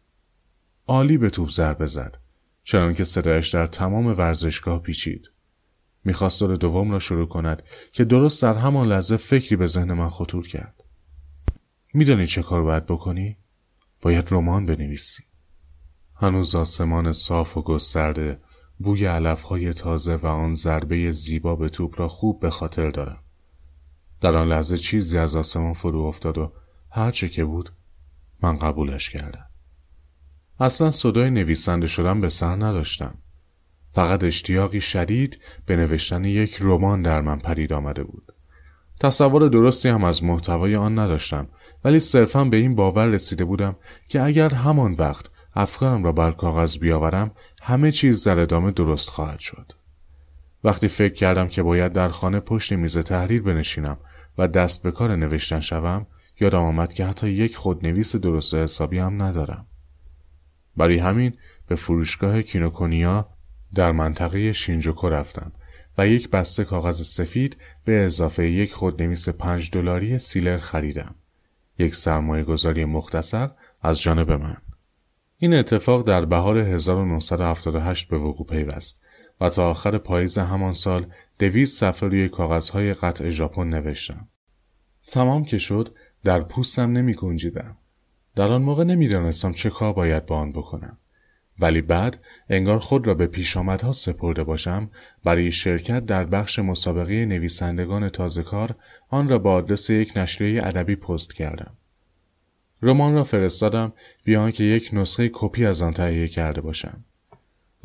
عالی 0.86 1.18
به 1.18 1.30
توپ 1.30 1.50
ضربه 1.50 1.86
زد 1.86 2.18
چنانکه 2.62 3.04
صدایش 3.04 3.48
در 3.48 3.66
تمام 3.66 4.06
ورزشگاه 4.06 4.82
پیچید. 4.82 5.30
می‌خواست 6.04 6.40
دور 6.40 6.56
دوم 6.56 6.90
را 6.90 6.98
شروع 6.98 7.28
کند 7.28 7.62
که 7.92 8.04
درست 8.04 8.42
در 8.42 8.54
همان 8.54 8.88
لحظه 8.88 9.16
فکری 9.16 9.56
به 9.56 9.66
ذهن 9.66 9.92
من 9.92 10.08
خطور 10.08 10.48
کرد. 10.48 10.84
میدانی 11.94 12.26
چه 12.26 12.42
کار 12.42 12.62
باید 12.62 12.86
بکنی؟ 12.86 13.36
باید 14.00 14.28
رمان 14.30 14.66
بنویسی. 14.66 15.22
هنوز 16.14 16.54
آسمان 16.54 17.12
صاف 17.12 17.56
و 17.56 17.62
گسترده 17.62 18.40
بوی 18.82 19.06
علفهای 19.06 19.72
تازه 19.72 20.14
و 20.14 20.26
آن 20.26 20.54
ضربه 20.54 21.12
زیبا 21.12 21.56
به 21.56 21.68
توپ 21.68 22.00
را 22.00 22.08
خوب 22.08 22.40
به 22.40 22.50
خاطر 22.50 22.90
دارم. 22.90 23.22
در 24.20 24.37
آن 24.37 24.49
لحظه 24.49 24.78
چیزی 24.78 25.18
از 25.18 25.37
آسمان 25.37 25.72
فرو 25.72 26.00
افتاد 26.00 26.38
و 26.38 26.52
هرچه 26.90 27.28
که 27.28 27.44
بود 27.44 27.70
من 28.42 28.58
قبولش 28.58 29.10
کردم. 29.10 29.46
اصلا 30.60 30.90
صدای 30.90 31.30
نویسنده 31.30 31.87
شدن 31.87 32.20
به 32.20 32.28
سر 32.28 32.54
نداشتم. 32.54 33.14
فقط 33.88 34.25
اشتیاقی 34.25 34.80
شدید 34.80 35.44
به 35.66 35.76
نوشتن 35.76 36.25
یک 36.25 36.56
رمان 36.60 37.02
در 37.02 37.20
من 37.20 37.38
پدید 37.38 37.72
آمده 37.72 38.04
بود. 38.04 38.32
تصور 39.00 39.49
درستی 39.49 39.88
هم 39.88 40.04
از 40.04 40.25
محتوای 40.25 40.76
آن 40.76 40.99
نداشتم 40.99 41.49
ولی 41.84 42.00
صرفا 42.00 42.44
به 42.44 42.56
این 42.56 42.75
باور 42.75 43.06
رسیده 43.06 43.44
بودم 43.44 43.76
که 44.08 44.22
اگر 44.22 44.54
همان 44.54 44.92
وقت 44.92 45.26
افکارم 45.54 46.04
را 46.04 46.12
بر 46.12 46.30
کاغذ 46.30 46.78
بیاورم 46.78 47.30
همه 47.70 47.92
چیز 47.92 48.24
در 48.24 48.38
ادامه 48.38 48.70
درست 48.70 49.08
خواهد 49.08 49.38
شد. 49.38 49.72
وقتی 50.64 50.88
فکر 50.88 51.14
کردم 51.14 51.48
که 51.48 51.62
باید 51.62 51.92
در 51.92 52.08
خانه 52.08 52.40
پشت 52.40 52.72
میز 52.72 52.98
تحریر 52.98 53.42
بنشینم 53.42 53.98
و 54.38 54.48
دست 54.48 54.82
به 54.82 54.90
کار 54.90 55.16
نوشتن 55.16 55.60
شوم 55.60 56.06
یادم 56.40 56.62
آمد 56.62 56.92
که 56.92 57.04
حتی 57.04 57.28
یک 57.28 57.56
خودنویس 57.56 58.16
درست 58.16 58.54
حسابی 58.54 58.98
هم 58.98 59.22
ندارم. 59.22 59.66
برای 60.76 60.98
همین 60.98 61.32
به 61.66 61.74
فروشگاه 61.74 62.42
کینوکونیا 62.42 63.28
در 63.74 63.92
منطقه 63.92 64.52
شینجوکو 64.52 65.08
رفتم 65.08 65.52
و 65.98 66.08
یک 66.08 66.30
بسته 66.30 66.64
کاغذ 66.64 67.02
سفید 67.02 67.56
به 67.84 68.04
اضافه 68.04 68.50
یک 68.50 68.72
خودنویس 68.72 69.28
پنج 69.28 69.70
دلاری 69.70 70.18
سیلر 70.18 70.58
خریدم. 70.58 71.14
یک 71.78 71.94
سرمایه 71.94 72.44
گذاری 72.44 72.84
مختصر 72.84 73.50
از 73.82 74.00
جانب 74.00 74.32
من. 74.32 74.56
این 75.42 75.54
اتفاق 75.54 76.06
در 76.06 76.25
بهار 76.25 76.59
1978 76.59 78.09
به 78.09 78.18
وقوع 78.18 78.47
پیوست 78.47 79.02
و 79.40 79.49
تا 79.49 79.70
آخر 79.70 79.99
پاییز 79.99 80.38
همان 80.38 80.75
سال 80.75 81.06
دویست 81.38 81.80
صفحه 81.80 82.09
روی 82.09 82.28
کاغذهای 82.28 82.94
قطع 82.94 83.30
ژاپن 83.30 83.68
نوشتم. 83.68 84.28
تمام 85.06 85.44
که 85.44 85.59
شد 85.59 85.88
در 86.25 86.40
پوستم 86.40 86.92
نمی 86.92 87.14
گنجیدم. 87.14 87.76
در 88.37 88.49
آن 88.49 88.62
موقع 88.62 88.85
نمی‌دانستم 88.85 89.52
چه 89.52 89.70
کار 89.70 89.92
باید 89.92 90.26
با 90.26 90.37
آن 90.37 90.52
بکنم. 90.52 90.99
ولی 91.59 91.82
بعد 91.82 92.18
انگار 92.50 92.78
خود 92.78 93.06
را 93.06 93.14
به 93.14 93.26
پیشامدها 93.26 93.92
سپرده 93.92 94.44
باشم 94.44 94.90
برای 95.25 95.52
شرکت 95.52 96.06
در 96.06 96.25
بخش 96.25 96.59
مسابقه 96.59 97.26
نویسندگان 97.26 98.09
تازه 98.09 98.42
کار 98.42 98.75
آن 99.09 99.28
را 99.28 99.38
با 99.38 99.52
آدرس 99.52 99.90
یک 99.90 100.12
نشریه 100.16 100.66
ادبی 100.66 100.97
پست 100.97 101.35
کردم. 101.35 101.76
رمان 102.82 103.14
را 103.14 103.25
فرستادم 103.25 103.92
بیان 104.25 104.52
که 104.52 104.64
یک 104.64 104.90
نسخه 104.92 105.30
کپی 105.32 105.66
از 105.66 105.82
آن 105.82 105.92
تهیه 105.92 106.28
کرده 106.28 106.60
باشم. 106.60 107.04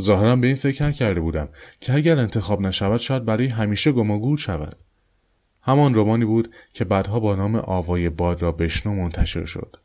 ظاهرا 0.02 0.36
به 0.36 0.48
این 0.48 0.56
فکر 0.56 0.92
کرده 0.92 1.20
بودم 1.20 1.50
که 1.80 1.94
اگر 1.94 2.20
انتخاب 2.20 2.62
نشود 2.62 3.00
شاید 3.00 3.26
برای 3.26 3.48
همیشه 3.48 3.92
گم 3.92 4.36
شود. 4.36 4.76
همان 5.62 5.96
رمانی 5.96 6.26
بود 6.26 6.54
که 6.74 6.86
بعدها 6.86 7.20
با 7.20 7.36
نام 7.36 7.56
آوای 7.56 8.10
باد 8.10 8.42
را 8.42 8.52
بشنو 8.52 8.94
منتشر 8.94 9.46
شد. 9.46 9.78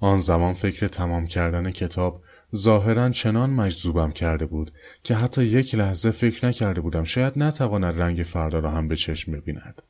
آن 0.00 0.16
زمان 0.16 0.54
فکر 0.54 0.86
تمام 0.86 1.26
کردن 1.26 1.70
کتاب 1.70 2.22
ظاهرا 2.56 3.10
چنان 3.10 3.50
مجذوبم 3.50 4.10
کرده 4.10 4.46
بود 4.46 4.72
که 5.02 5.14
حتی 5.14 5.44
یک 5.44 5.74
لحظه 5.74 6.10
فکر 6.10 6.46
نکرده 6.46 6.80
بودم 6.80 7.04
شاید 7.04 7.38
نتواند 7.38 8.02
رنگ 8.02 8.22
فردا 8.22 8.58
را 8.58 8.70
هم 8.70 8.88
به 8.88 8.96
چشم 8.96 9.32
ببیند. 9.32 9.82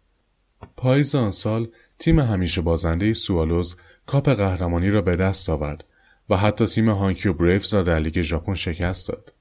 پاییز 0.76 1.14
آن 1.14 1.30
سال 1.30 1.68
تیم 1.98 2.20
همیشه 2.20 2.60
بازنده 2.60 3.14
سوالوز 3.14 3.76
کاپ 4.06 4.28
قهرمانی 4.28 4.90
را 4.90 5.02
به 5.02 5.16
دست 5.16 5.50
آورد 5.50 5.84
و 6.30 6.36
حتی 6.36 6.66
تیم 6.66 6.88
هانکیو 6.88 7.32
بریفز 7.32 7.74
را 7.74 7.82
در 7.82 7.98
لیگ 7.98 8.22
ژاپن 8.22 8.54
شکست 8.54 9.08
داد. 9.08 9.34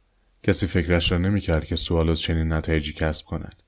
کسی 0.43 0.67
فکرش 0.67 1.11
را 1.11 1.17
نمی‌کرد 1.17 1.65
که 1.65 1.75
سوالوز 1.75 2.19
چنین 2.19 2.53
نتایجی 2.53 2.93
کسب 2.93 3.25
کند. 3.25 3.63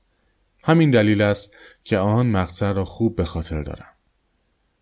همین 0.64 0.92
دلیل 0.92 1.22
است 1.22 1.52
که 1.84 1.98
آن 1.98 2.28
مقطع 2.28 2.72
را 2.72 2.86
خوب 2.86 3.16
به 3.16 3.26
خاطر 3.26 3.64
دارم. 3.64 3.94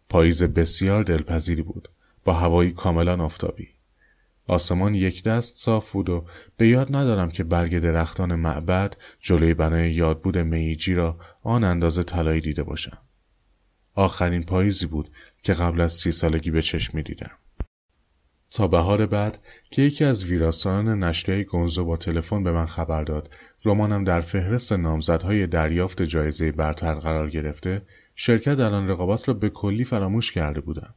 پاییز 0.10 0.44
بسیار 0.44 1.03
دلپذیری 1.03 1.62
بود 1.62 1.89
با 2.24 2.34
هوایی 2.34 2.72
کاملا 2.72 3.24
آفتابی. 3.24 3.68
آسمان 4.48 4.96
یک 4.96 5.24
دست 5.24 5.58
صاف 5.58 5.91
بود 5.91 6.10
و 6.10 6.25
به 6.58 6.68
یاد 6.68 6.96
ندارم 6.96 7.30
که 7.30 7.44
برگ 7.44 7.80
درختان 7.80 8.36
معبد 8.36 8.96
جلوی 9.20 9.53
بنای 9.53 9.94
یادبود 9.94 10.38
میجی 10.38 10.94
را 10.94 11.20
آن 11.44 11.63
اندازه 11.63 12.03
طلایی 12.03 12.41
دیده 12.41 12.63
باشم. 12.63 12.98
آخرین 13.96 14.44
پاییزی 14.44 14.86
بود 14.86 15.12
که 15.41 15.53
قبل 15.53 15.81
از 15.81 15.93
سی 15.93 16.12
سالگی 16.12 16.51
به 16.51 16.62
چشم 16.62 16.98
می 16.98 17.03
دیدم. 17.03 17.31
تا 18.51 18.67
بهار 18.67 19.05
بعد 19.05 19.39
که 19.71 19.81
یکی 19.81 20.05
از 20.05 20.25
ویراستاران 20.25 21.03
نشریه 21.03 21.43
گنزو 21.43 21.86
با 21.86 21.98
تلفن 21.98 22.43
به 22.43 22.51
من 22.51 22.65
خبر 22.65 23.03
داد 23.03 23.33
رمانم 23.65 24.03
در 24.03 24.21
فهرست 24.21 24.74
نامزدهای 24.74 25.48
دریافت 25.48 26.01
جایزه 26.01 26.51
برتر 26.51 26.93
قرار 26.93 27.29
گرفته 27.29 27.81
شرکت 28.15 28.55
در 28.55 28.74
آن 28.74 28.89
رقابت 28.89 29.27
را 29.27 29.33
به 29.33 29.50
کلی 29.50 29.83
فراموش 29.83 30.31
کرده 30.31 30.62
بودم. 30.62 30.95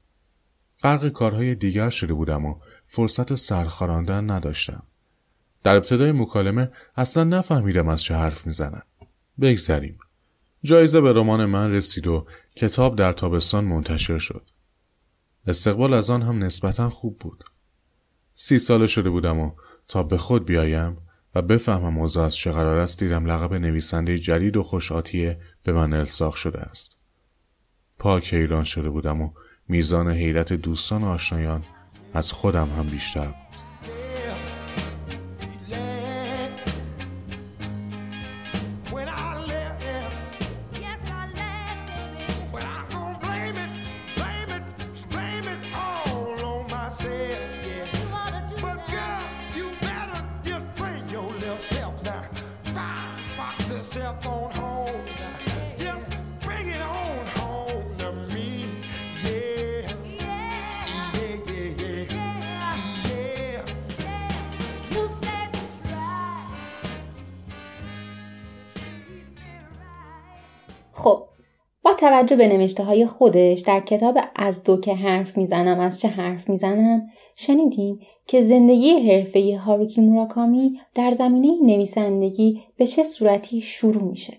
غرق 0.82 1.08
کارهای 1.08 1.54
دیگر 1.54 1.90
شده 1.90 2.14
بودم 2.14 2.44
و 2.44 2.58
فرصت 2.84 3.34
سرخاراندن 3.34 4.30
نداشتم. 4.30 4.82
در 5.62 5.76
ابتدای 5.76 6.12
مکالمه 6.12 6.70
اصلا 6.96 7.24
نفهمیدم 7.24 7.88
از 7.88 8.02
چه 8.02 8.14
حرف 8.14 8.46
می‌زنم. 8.46 8.82
بگذریم. 9.40 9.98
جایزه 10.64 11.00
به 11.00 11.12
رمان 11.12 11.44
من 11.44 11.73
رسید 11.73 12.06
و 12.06 12.26
کتاب 12.56 12.97
در 12.97 13.12
تابستان 13.12 13.64
منتشر 13.64 14.18
شد. 14.18 14.50
استقبال 15.47 15.94
از 15.94 16.11
آن 16.11 16.23
هم 16.23 16.44
نسبتا 16.44 16.90
خوب 16.90 17.18
بود. 17.18 17.44
سی 18.35 18.59
ساله 18.59 18.87
شده 18.87 19.11
بودم 19.11 19.38
و 19.38 19.52
تا 19.88 20.02
به 20.02 20.18
خود 20.18 20.44
بیایم 20.44 20.97
و 21.35 21.42
بفهمم 21.42 21.99
اوضاع 21.99 22.26
از 22.26 22.37
چه 22.37 22.52
قرار 22.52 22.78
است 22.78 22.99
دیدم 22.99 23.26
لقب 23.26 23.54
نویسنده 23.54 24.18
جدید 24.18 24.56
و 24.56 24.62
خوشآتیه 24.62 25.38
به 25.62 25.73
من 25.73 25.92
الساق 25.92 26.35
شده 26.35 26.61
است. 26.61 26.99
پاک 27.99 28.30
ایران 28.33 28.64
شده 28.64 28.90
بودم 28.90 29.23
و 29.23 29.30
میزان 29.68 30.11
حیرت 30.11 30.52
دوستان 30.52 31.04
و 31.04 31.06
آشنایان 31.06 31.64
از 32.14 32.33
خودم 32.33 32.68
هم 32.68 32.90
بیشتر 32.90 33.26
بود. 33.26 33.43
توجه 72.04 72.37
به 72.37 72.49
نوشته 72.49 72.84
های 72.84 73.06
خودش 73.06 73.61
در 73.61 73.80
کتاب 73.80 74.18
از 74.37 74.64
دو 74.64 74.80
که 74.80 74.94
حرف 74.94 75.37
می‌زنم 75.37 75.80
از 75.80 76.00
چه 76.00 76.08
حرف 76.08 76.49
می‌زنم 76.49 77.02
شنیدیم 77.37 77.99
که 78.26 78.40
زندگی 78.40 78.90
حرفه 78.90 79.56
هاروکی 79.56 80.00
موراکامی 80.00 80.80
در 80.94 81.11
زمینه 81.11 81.62
نویسندگی 81.62 82.61
به 82.76 82.87
چه 82.87 83.02
صورتی 83.02 83.61
شروع 83.61 84.02
میشه. 84.02 84.32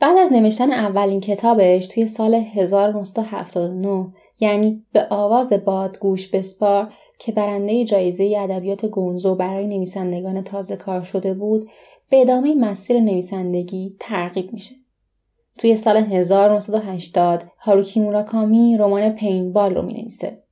بعد 0.00 0.18
از 0.18 0.32
نوشتن 0.32 0.72
اولین 0.72 1.20
کتابش 1.20 1.86
توی 1.86 2.06
سال 2.06 2.34
1979 2.34 4.06
یعنی 4.40 4.84
به 4.92 5.06
آواز 5.10 5.52
باد 5.52 5.98
گوش 5.98 6.28
بسپار 6.28 6.92
که 7.18 7.32
برنده 7.32 7.84
جایزه 7.84 8.34
ادبیات 8.38 8.86
گونزو 8.86 9.34
برای 9.34 9.66
نویسندگان 9.66 10.42
تازه 10.42 10.76
کار 10.76 11.02
شده 11.02 11.34
بود 11.34 11.68
به 12.10 12.20
ادامه 12.20 12.54
مسیر 12.54 13.00
نویسندگی 13.00 13.96
ترغیب 14.00 14.52
میشه. 14.52 14.81
توی 15.58 15.76
سال 15.76 15.96
1980 15.96 17.44
هاروکی 17.58 18.00
موراکامی 18.00 18.76
رمان 18.76 19.10
پینبال 19.10 19.74
رو 19.74 19.82
می 19.82 19.92
نویسه. 19.92 20.42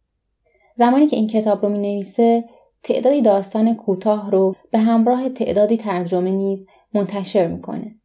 زمانی 0.77 1.07
که 1.07 1.17
این 1.17 1.27
کتاب 1.27 1.63
رو 1.63 1.69
می 1.69 1.79
نویسه 1.79 2.45
تعدادی 2.83 3.23
داستان 3.23 3.75
کوتاه 3.75 4.31
رو 4.31 4.55
به 4.71 4.79
همراه 4.79 5.29
تعدادی 5.29 5.77
ترجمه 5.77 6.31
نیز 6.31 6.67
منتشر 6.95 7.47
می‌کنه. 7.47 7.97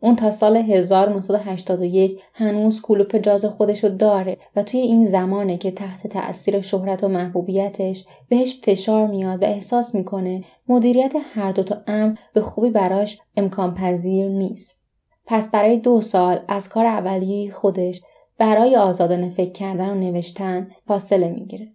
اون 0.00 0.16
تا 0.16 0.30
سال 0.30 0.56
1981 0.56 2.20
هنوز 2.34 2.80
کلوپ 2.80 3.16
جاز 3.16 3.44
خودشو 3.44 3.88
داره 3.88 4.36
و 4.56 4.62
توی 4.62 4.80
این 4.80 5.04
زمانه 5.04 5.56
که 5.56 5.70
تحت 5.70 6.06
تأثیر 6.06 6.60
شهرت 6.60 7.04
و 7.04 7.08
محبوبیتش 7.08 8.04
بهش 8.28 8.60
فشار 8.62 9.06
میاد 9.06 9.42
و 9.42 9.44
احساس 9.44 9.94
می‌کنه 9.94 10.44
مدیریت 10.68 11.12
هر 11.34 11.52
دوتا 11.52 11.76
امر 11.86 12.16
به 12.34 12.40
خوبی 12.40 12.70
براش 12.70 13.18
امکان 13.36 13.74
پذیر 13.74 14.28
نیست. 14.28 14.81
پس 15.26 15.50
برای 15.50 15.78
دو 15.78 16.00
سال 16.00 16.38
از 16.48 16.68
کار 16.68 16.86
اولیه 16.86 17.52
خودش 17.52 18.00
برای 18.38 18.76
آزادانه 18.76 19.30
فکر 19.30 19.52
کردن 19.52 19.90
و 19.90 19.94
نوشتن 19.94 20.70
فاصله 20.86 21.30
می‌گیره. 21.30 21.72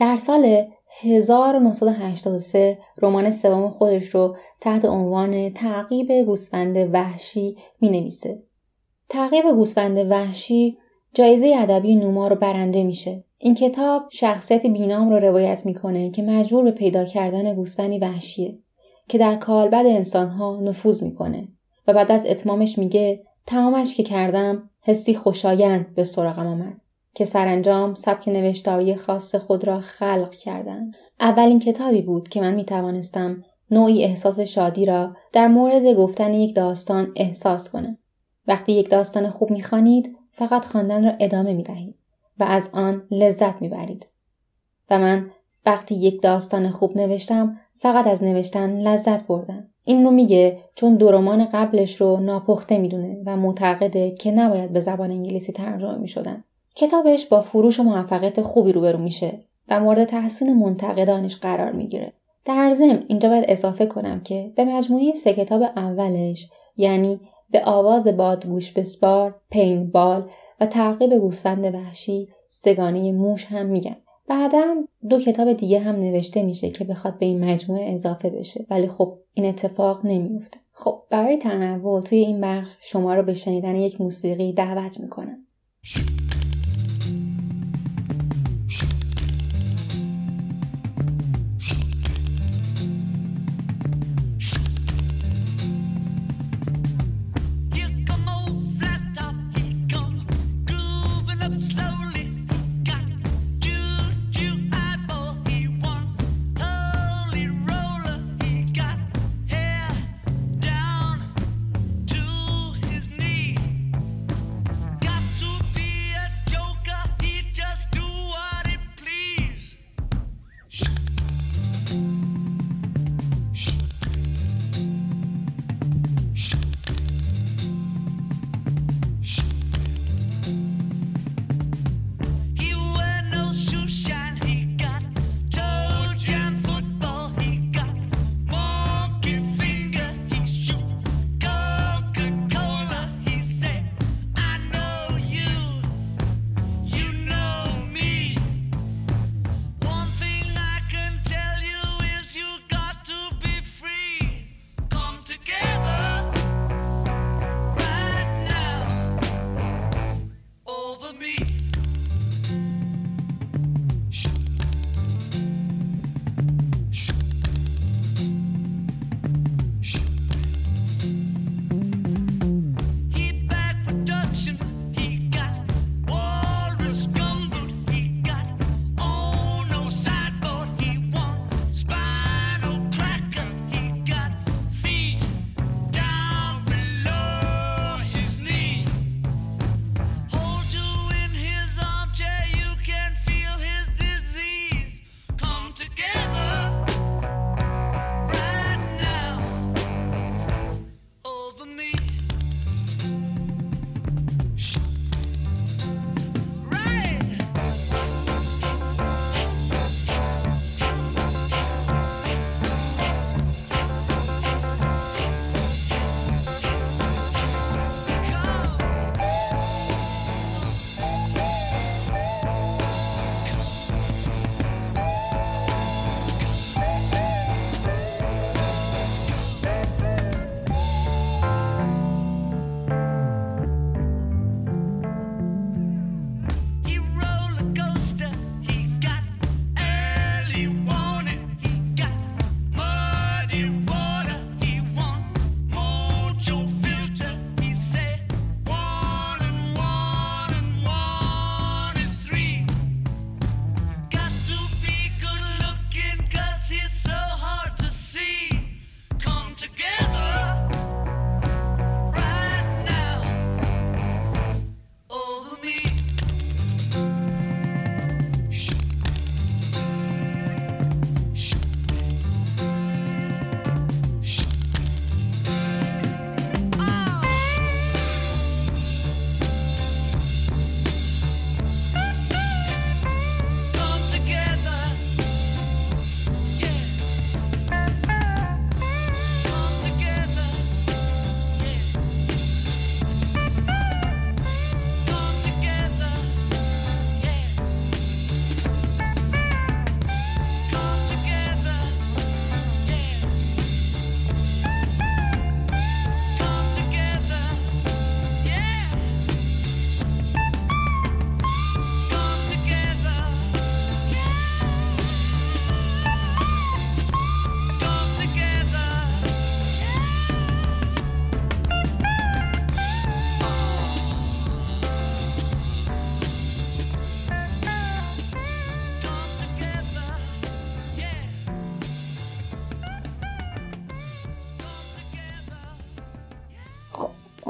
در 0.00 0.16
سال 0.16 0.64
1983 1.00 2.78
رمان 3.02 3.30
سوم 3.30 3.70
خودش 3.70 4.08
رو 4.08 4.36
تحت 4.60 4.84
عنوان 4.84 5.50
تعقیب 5.50 6.12
گوسفند 6.12 6.94
وحشی 6.94 7.56
می 7.80 7.88
نویسه. 7.88 8.42
تعقیب 9.08 9.44
گوسفند 9.44 10.10
وحشی 10.10 10.78
جایزه 11.14 11.54
ادبی 11.56 11.96
نوما 11.96 12.28
رو 12.28 12.36
برنده 12.36 12.84
میشه. 12.84 13.24
این 13.38 13.54
کتاب 13.54 14.02
شخصیت 14.10 14.66
بینام 14.66 15.10
رو 15.10 15.18
روایت 15.18 15.66
می‌کنه 15.66 16.10
که 16.10 16.22
مجبور 16.22 16.64
به 16.64 16.70
پیدا 16.70 17.04
کردن 17.04 17.54
گوسفندی 17.54 17.98
وحشیه 17.98 18.58
که 19.08 19.18
در 19.18 19.36
کالبد 19.36 19.86
انسانها 19.86 20.60
نفوذ 20.60 21.02
می‌کنه 21.02 21.48
و 21.88 21.92
بعد 21.92 22.12
از 22.12 22.26
اتمامش 22.26 22.78
میگه 22.78 23.22
تمامش 23.46 23.94
که 23.94 24.02
کردم 24.02 24.70
حسی 24.82 25.14
خوشایند 25.14 25.94
به 25.94 26.04
سراغم 26.04 26.46
آمد 26.46 26.80
که 27.14 27.24
سرانجام 27.24 27.94
سبک 27.94 28.28
نوشتاری 28.28 28.96
خاص 28.96 29.34
خود 29.34 29.66
را 29.66 29.80
خلق 29.80 30.30
کردند. 30.30 30.96
اولین 31.20 31.58
کتابی 31.58 32.02
بود 32.02 32.28
که 32.28 32.40
من 32.40 32.54
می 32.54 32.64
توانستم 32.64 33.44
نوعی 33.70 34.04
احساس 34.04 34.40
شادی 34.40 34.86
را 34.86 35.16
در 35.32 35.48
مورد 35.48 35.94
گفتن 35.94 36.34
یک 36.34 36.54
داستان 36.54 37.12
احساس 37.16 37.70
کنم. 37.70 37.98
وقتی 38.46 38.72
یک 38.72 38.90
داستان 38.90 39.30
خوب 39.30 39.50
می‌خوانید 39.50 40.16
فقط 40.32 40.64
خواندن 40.64 41.04
را 41.04 41.12
ادامه 41.20 41.54
می 41.54 41.62
دهید 41.62 41.94
و 42.40 42.44
از 42.44 42.70
آن 42.72 43.02
لذت 43.10 43.62
می 43.62 43.68
برید. 43.68 44.06
و 44.90 44.98
من 44.98 45.30
وقتی 45.66 45.94
یک 45.94 46.22
داستان 46.22 46.70
خوب 46.70 46.96
نوشتم 46.98 47.56
فقط 47.78 48.06
از 48.06 48.22
نوشتن 48.22 48.80
لذت 48.80 49.26
بردم. 49.26 49.68
این 49.88 50.04
رو 50.04 50.10
میگه 50.10 50.58
چون 50.74 50.94
دو 50.94 51.10
رمان 51.10 51.44
قبلش 51.44 52.00
رو 52.00 52.16
ناپخته 52.16 52.78
می‌دونه 52.78 53.22
و 53.26 53.36
معتقده 53.36 54.10
که 54.10 54.30
نباید 54.30 54.72
به 54.72 54.80
زبان 54.80 55.10
انگلیسی 55.10 55.52
ترجمه 55.52 55.98
می‌شدن. 55.98 56.44
کتابش 56.74 57.26
با 57.26 57.40
فروش 57.40 57.80
و 57.80 57.82
موفقیت 57.82 58.42
خوبی 58.42 58.72
روبرو 58.72 58.98
میشه 58.98 59.38
و 59.68 59.80
مورد 59.80 60.04
تحسین 60.04 60.56
منتقدانش 60.56 61.36
قرار 61.36 61.72
می‌گیره. 61.72 62.12
در 62.44 62.70
ضمن 62.70 63.02
اینجا 63.08 63.28
باید 63.28 63.44
اضافه 63.48 63.86
کنم 63.86 64.20
که 64.20 64.52
به 64.56 64.64
مجموعه 64.64 65.14
سه 65.14 65.34
کتاب 65.34 65.62
اولش 65.62 66.48
یعنی 66.76 67.20
به 67.50 67.64
آواز 67.64 68.06
باد 68.08 68.46
گوش 68.46 68.72
بسپار، 68.72 69.34
پین 69.50 69.90
بال 69.90 70.28
و 70.60 70.66
تعقیب 70.66 71.14
گوسفند 71.14 71.74
وحشی 71.74 72.28
سگانه 72.50 73.12
موش 73.12 73.44
هم 73.44 73.66
میگن. 73.66 73.96
بعدا 74.28 74.84
دو 75.10 75.20
کتاب 75.20 75.52
دیگه 75.52 75.80
هم 75.80 75.96
نوشته 75.96 76.42
میشه 76.42 76.70
که 76.70 76.84
بخواد 76.84 77.18
به 77.18 77.26
این 77.26 77.44
مجموعه 77.44 77.94
اضافه 77.94 78.30
بشه 78.30 78.66
ولی 78.70 78.88
خب 78.88 79.18
این 79.34 79.46
اتفاق 79.46 80.06
نمیفته. 80.06 80.58
خب 80.72 81.02
برای 81.10 81.36
تنوع 81.36 82.02
توی 82.02 82.18
این 82.18 82.40
بخش 82.40 82.76
شما 82.80 83.14
رو 83.14 83.22
به 83.22 83.34
شنیدن 83.34 83.76
یک 83.76 84.00
موسیقی 84.00 84.52
دعوت 84.52 85.00
می‌کنم. 85.00 85.38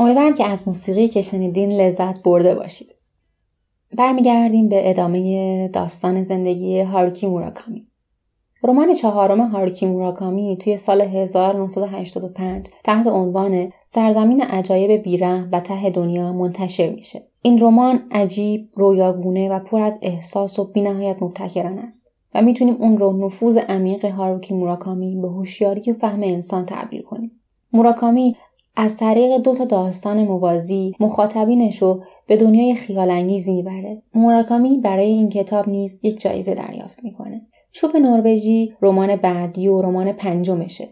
امیدوارم 0.09 0.35
که 0.35 0.47
از 0.47 0.69
موسیقی 0.69 1.09
که 1.09 1.23
شنیدین 1.23 1.73
لذت 1.73 2.23
برده 2.23 2.55
باشید 2.55 2.95
برمیگردیم 3.97 4.69
به 4.69 4.91
ادامه 4.91 5.69
داستان 5.69 6.23
زندگی 6.23 6.81
هاروکی 6.81 7.27
موراکامی 7.27 7.87
رمان 8.63 8.95
چهارم 8.95 9.41
هاروکی 9.41 9.87
موراکامی 9.87 10.57
توی 10.57 10.77
سال 10.77 11.01
1985 11.01 12.67
تحت 12.85 13.07
عنوان 13.07 13.73
سرزمین 13.87 14.43
عجایب 14.43 15.03
بیرحم 15.03 15.49
و 15.53 15.61
ته 15.61 15.91
دنیا 15.91 16.33
منتشر 16.33 16.91
میشه. 16.91 17.23
این 17.43 17.59
رمان 17.59 18.03
عجیب، 18.11 18.69
رویاگونه 18.75 19.49
و 19.49 19.59
پر 19.59 19.81
از 19.81 19.99
احساس 20.03 20.59
و 20.59 20.65
بینهایت 20.65 21.23
مبتکرانه 21.23 21.83
است 21.83 22.13
و 22.35 22.43
می‌تونیم 22.43 22.77
اون 22.81 22.99
رو 22.99 23.27
نفوذ 23.27 23.57
عمیق 23.57 24.05
هاروکی 24.05 24.55
موراکامی 24.55 25.17
به 25.17 25.29
هوشیاری 25.29 25.93
و 25.93 25.95
فهم 25.95 26.23
انسان 26.23 26.67
تعبیر 26.67 27.03
کنیم. 27.03 27.31
موراکامی 27.73 28.37
از 28.81 28.97
طریق 28.97 29.39
دو 29.39 29.55
تا 29.55 29.65
داستان 29.65 30.25
موازی 30.25 30.93
مخاطبینش 31.01 31.83
رو 31.83 32.03
به 32.27 32.37
دنیای 32.37 32.75
خیالانگیزی 32.75 33.53
می‌بره. 33.53 34.03
موراکامی 34.15 34.79
برای 34.79 35.07
این 35.07 35.29
کتاب 35.29 35.69
نیز 35.69 36.01
یک 36.03 36.21
جایزه 36.21 36.55
دریافت 36.55 37.05
می‌کنه. 37.05 37.47
چوب 37.73 37.97
نروژی 37.97 38.73
رمان 38.83 39.17
بعدی 39.17 39.69
و 39.69 39.83
رمان 39.83 40.13
پنجمشه 40.13 40.89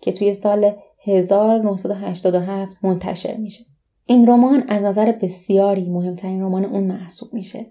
که 0.00 0.12
توی 0.12 0.32
سال 0.32 0.72
1987 1.06 2.76
منتشر 2.82 3.36
میشه. 3.36 3.64
این 4.06 4.26
رمان 4.26 4.64
از 4.68 4.82
نظر 4.82 5.12
بسیاری 5.12 5.90
مهمترین 5.90 6.42
رمان 6.42 6.64
اون 6.64 6.84
محسوب 6.84 7.34
میشه. 7.34 7.66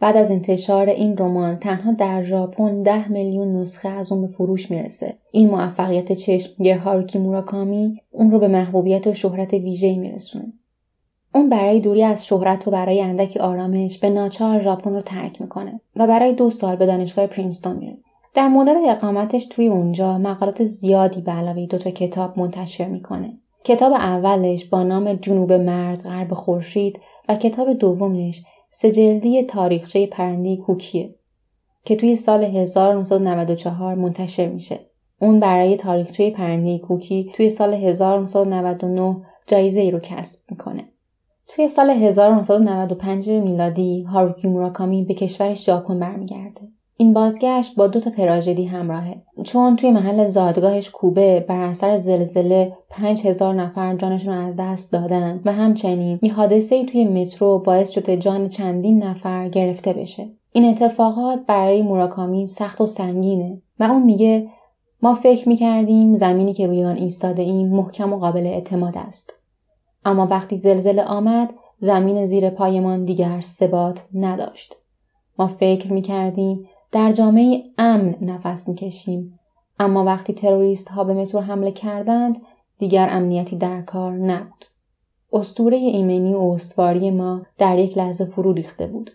بعد 0.00 0.16
از 0.16 0.30
انتشار 0.30 0.88
این 0.88 1.16
رمان 1.16 1.56
تنها 1.56 1.92
در 1.92 2.22
ژاپن 2.22 2.82
10 2.82 3.12
میلیون 3.12 3.52
نسخه 3.52 3.88
از 3.88 4.12
اون 4.12 4.20
به 4.20 4.28
فروش 4.28 4.70
می‌رسه. 4.70 5.14
این 5.30 5.50
موفقیت 5.50 6.12
چشمگیر 6.12 6.76
هاروکی 6.76 7.18
موراکامی 7.18 8.00
اون 8.10 8.30
رو 8.30 8.38
به 8.38 8.48
محبوبیت 8.48 9.06
و 9.06 9.14
شهرت 9.14 9.52
ویژه‌ای 9.52 9.98
میرسونه. 9.98 10.52
اون 11.34 11.48
برای 11.48 11.80
دوری 11.80 12.02
از 12.02 12.26
شهرت 12.26 12.68
و 12.68 12.70
برای 12.70 13.02
اندکی 13.02 13.38
آرامش 13.38 13.98
به 13.98 14.10
ناچار 14.10 14.60
ژاپن 14.60 14.94
رو 14.94 15.00
ترک 15.00 15.40
می‌کنه 15.40 15.80
و 15.96 16.06
برای 16.06 16.32
دو 16.32 16.50
سال 16.50 16.76
به 16.76 16.86
دانشگاه 16.86 17.26
پرینستون 17.26 17.76
میره. 17.76 17.96
در 18.34 18.48
مدت 18.48 18.76
اقامتش 18.88 19.46
توی 19.46 19.68
اونجا 19.68 20.18
مقالات 20.18 20.64
زیادی 20.64 21.20
به 21.20 21.32
علاوه 21.32 21.66
دو 21.66 21.78
تا 21.78 21.90
کتاب 21.90 22.38
منتشر 22.38 22.88
می‌کنه. 22.88 23.38
کتاب 23.64 23.92
اولش 23.92 24.64
با 24.64 24.82
نام 24.82 25.12
جنوب 25.12 25.52
مرز 25.52 26.06
غرب 26.06 26.34
خورشید 26.34 27.00
و 27.28 27.36
کتاب 27.36 27.72
دومش 27.72 28.42
سجلدی 28.70 29.42
تاریخچه 29.42 30.06
پرنده 30.06 30.56
کوکیه 30.56 31.14
که 31.84 31.96
توی 31.96 32.16
سال 32.16 32.44
1994 32.44 33.94
منتشر 33.94 34.48
میشه. 34.48 34.80
اون 35.20 35.40
برای 35.40 35.76
تاریخچه 35.76 36.30
پرنده 36.30 36.78
کوکی 36.78 37.32
توی 37.34 37.50
سال 37.50 37.74
1999 37.74 39.22
جایزه 39.46 39.80
ای 39.80 39.90
رو 39.90 39.98
کسب 39.98 40.40
می‌کنه. 40.50 40.88
توی 41.48 41.68
سال 41.68 41.90
1995 41.90 43.30
میلادی 43.30 44.02
هاروکی 44.02 44.48
موراکامی 44.48 45.04
به 45.04 45.14
کشور 45.14 45.54
ژاپن 45.54 45.98
برمیگرده. 45.98 46.68
این 47.00 47.12
بازگشت 47.12 47.74
با 47.74 47.86
دو 47.86 48.00
تا 48.00 48.10
تراژدی 48.10 48.64
همراهه. 48.64 49.22
چون 49.44 49.76
توی 49.76 49.90
محل 49.90 50.26
زادگاهش 50.26 50.90
کوبه 50.90 51.40
بر 51.48 51.60
اثر 51.60 51.96
زلزله 51.96 52.76
5000 52.90 53.54
نفر 53.54 53.96
جانشون 53.96 54.34
رو 54.34 54.40
از 54.40 54.56
دست 54.58 54.92
دادن 54.92 55.40
و 55.44 55.52
همچنین 55.52 56.18
یه 56.22 56.32
حادثه 56.32 56.74
ای 56.74 56.84
توی 56.84 57.04
مترو 57.04 57.58
باعث 57.58 57.90
شده 57.90 58.16
جان 58.16 58.48
چندین 58.48 59.02
نفر 59.04 59.48
گرفته 59.48 59.92
بشه. 59.92 60.30
این 60.52 60.64
اتفاقات 60.64 61.40
برای 61.46 61.82
موراکامی 61.82 62.46
سخت 62.46 62.80
و 62.80 62.86
سنگینه 62.86 63.62
و 63.80 63.84
اون 63.84 64.02
میگه 64.02 64.48
ما 65.02 65.14
فکر 65.14 65.48
می‌کردیم 65.48 66.14
زمینی 66.14 66.52
که 66.52 66.66
روی 66.66 66.84
آن 66.84 66.96
ایستاده 66.96 67.42
ایم 67.42 67.68
محکم 67.68 68.12
و 68.12 68.18
قابل 68.18 68.46
اعتماد 68.46 68.94
است. 68.96 69.34
اما 70.04 70.26
وقتی 70.26 70.56
زلزله 70.56 71.02
آمد 71.02 71.54
زمین 71.78 72.24
زیر 72.24 72.50
پایمان 72.50 73.04
دیگر 73.04 73.40
ثبات 73.40 74.04
نداشت. 74.14 74.76
ما 75.38 75.46
فکر 75.46 75.92
می‌کردیم 75.92 76.68
در 76.92 77.12
جامعه 77.12 77.62
امن 77.78 78.14
نفس 78.20 78.68
می‌کشیم. 78.68 79.38
اما 79.78 80.04
وقتی 80.04 80.32
تروریست 80.32 80.88
ها 80.88 81.04
به 81.04 81.14
مترو 81.14 81.40
حمله 81.40 81.72
کردند 81.72 82.38
دیگر 82.78 83.08
امنیتی 83.10 83.56
در 83.56 83.82
کار 83.82 84.12
نبود. 84.12 84.64
استوره 85.32 85.76
ایمنی 85.76 86.34
و 86.34 86.38
استواری 86.38 87.10
ما 87.10 87.42
در 87.58 87.78
یک 87.78 87.98
لحظه 87.98 88.24
فرو 88.24 88.52
ریخته 88.52 88.86
بود. 88.86 89.10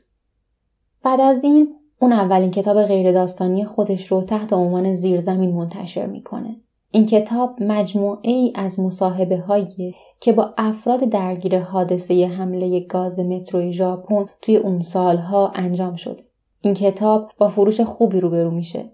بعد 1.04 1.22
از 1.22 1.44
این 1.44 1.76
اون 2.00 2.14
اولین 2.14 2.52
کتاب 2.52 2.84
غیر 2.84 3.12
داستانی 3.12 3.66
خودش 3.66 4.12
رو 4.12 4.22
تحت 4.24 4.54
عنوان 4.54 4.94
زیرزمین 4.94 5.56
منتشر 5.56 6.06
می‌کنه. 6.06 6.56
این 6.92 7.06
کتاب 7.06 7.64
مجموعه 7.64 8.32
ای 8.32 8.54
از 8.56 8.80
مصاحبه 8.80 9.38
هایی 9.38 9.96
که 10.20 10.34
با 10.34 10.54
افراد 10.58 11.00
درگیر 11.00 11.60
حادثه 11.60 12.26
حمله 12.26 12.80
گاز 12.80 13.20
مترو 13.20 13.72
ژاپن 13.72 14.26
توی 14.42 14.58
اون 14.58 14.80
سالها 14.80 15.52
انجام 15.56 15.96
شده. 15.96 16.24
این 16.64 16.74
کتاب 16.74 17.32
با 17.38 17.48
فروش 17.48 17.82
خوبی 17.82 18.20
روبرو 18.20 18.52
میشه 18.52 18.92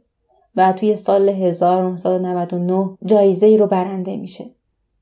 و 0.56 0.74
توی 0.74 0.96
سال 0.96 1.30
1999 1.30 2.98
جایزه 3.06 3.48
ای 3.48 3.58
رو 3.58 3.68
برنده 3.68 4.18
میشه. 4.18 4.46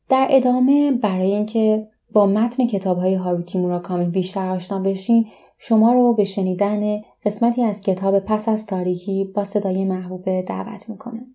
در 0.09 0.27
ادامه 0.31 0.91
برای 0.91 1.31
اینکه 1.31 1.87
با 2.13 2.25
متن 2.25 2.67
کتاب 2.67 2.97
های 2.97 3.15
هاروکی 3.15 3.57
موراکامی 3.57 4.05
بیشتر 4.05 4.49
آشنا 4.49 4.79
بشین 4.79 5.25
شما 5.57 5.93
رو 5.93 6.13
به 6.13 6.23
شنیدن 6.23 7.01
قسمتی 7.25 7.63
از 7.63 7.81
کتاب 7.81 8.19
پس 8.19 8.49
از 8.49 8.65
تاریکی 8.65 9.23
با 9.23 9.43
صدای 9.43 9.85
محبوبه 9.85 10.41
دعوت 10.41 10.89
می‌کنه. 10.89 11.25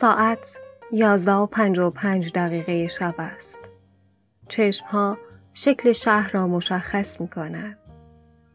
ساعت 0.00 0.60
یازده 0.92 1.32
و 1.32 1.46
پنج 1.46 1.78
و 1.78 1.90
پنج 1.90 2.32
دقیقه 2.32 2.88
شب 2.88 3.14
است. 3.18 3.70
چشم 4.48 4.86
ها 4.86 5.18
شکل 5.54 5.92
شهر 5.92 6.30
را 6.32 6.46
مشخص 6.46 7.20
می 7.20 7.28
کند. 7.28 7.78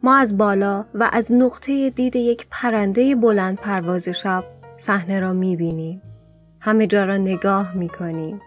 ما 0.04 0.16
از 0.16 0.38
بالا 0.38 0.86
و 0.94 1.10
از 1.14 1.32
نقطه 1.34 1.90
دید 1.90 2.16
یک 2.16 2.48
پرنده 2.52 3.16
بلند 3.16 3.58
پرواز 3.58 4.10
شب 4.10 4.44
صحنه 4.78 5.20
را 5.20 5.34
می 5.34 5.56
بینیم. 5.56 6.02
همه 6.60 6.88
جا 6.88 7.04
را 7.06 7.18
نگاه 7.18 7.74
می 7.74 7.90
کنیم. 7.90 8.42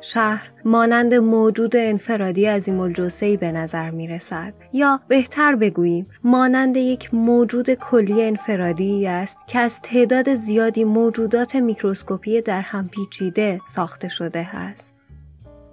شهر 0.00 0.50
مانند 0.64 1.14
موجود 1.14 1.76
انفرادی 1.76 2.46
از 2.46 2.68
این 2.68 3.36
به 3.36 3.52
نظر 3.52 3.90
می 3.90 4.08
رسد 4.08 4.54
یا 4.72 5.00
بهتر 5.08 5.56
بگوییم 5.56 6.06
مانند 6.24 6.76
یک 6.76 7.14
موجود 7.14 7.74
کلی 7.74 8.22
انفرادی 8.22 9.06
است 9.06 9.38
که 9.46 9.58
از 9.58 9.82
تعداد 9.82 10.34
زیادی 10.34 10.84
موجودات 10.84 11.56
میکروسکوپی 11.56 12.40
در 12.40 12.60
هم 12.60 12.88
پیچیده 12.88 13.60
ساخته 13.68 14.08
شده 14.08 14.56
است. 14.56 15.00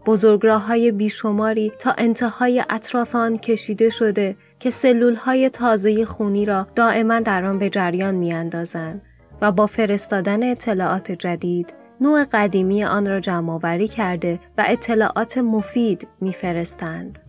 بزرگراه 0.05 0.65
های 0.65 0.91
بیشماری 0.91 1.71
تا 1.79 1.91
انتهای 1.97 2.63
اطراف 2.69 3.15
آن 3.15 3.37
کشیده 3.37 3.89
شده 3.89 4.35
که 4.59 4.69
سلول 4.69 5.15
های 5.15 5.49
تازه 5.49 6.05
خونی 6.05 6.45
را 6.45 6.67
دائما 6.75 7.19
در 7.19 7.45
آن 7.45 7.59
به 7.59 7.69
جریان 7.69 8.15
می 8.15 8.33
اندازن 8.33 9.01
و 9.41 9.51
با 9.51 9.67
فرستادن 9.67 10.51
اطلاعات 10.51 11.11
جدید 11.11 11.84
نوع 12.05 12.23
قدیمی 12.31 12.83
آن 12.83 13.05
را 13.05 13.19
جمع 13.19 13.85
کرده 13.87 14.39
و 14.57 14.63
اطلاعات 14.67 15.37
مفید 15.37 16.07
میفرستند. 16.21 17.19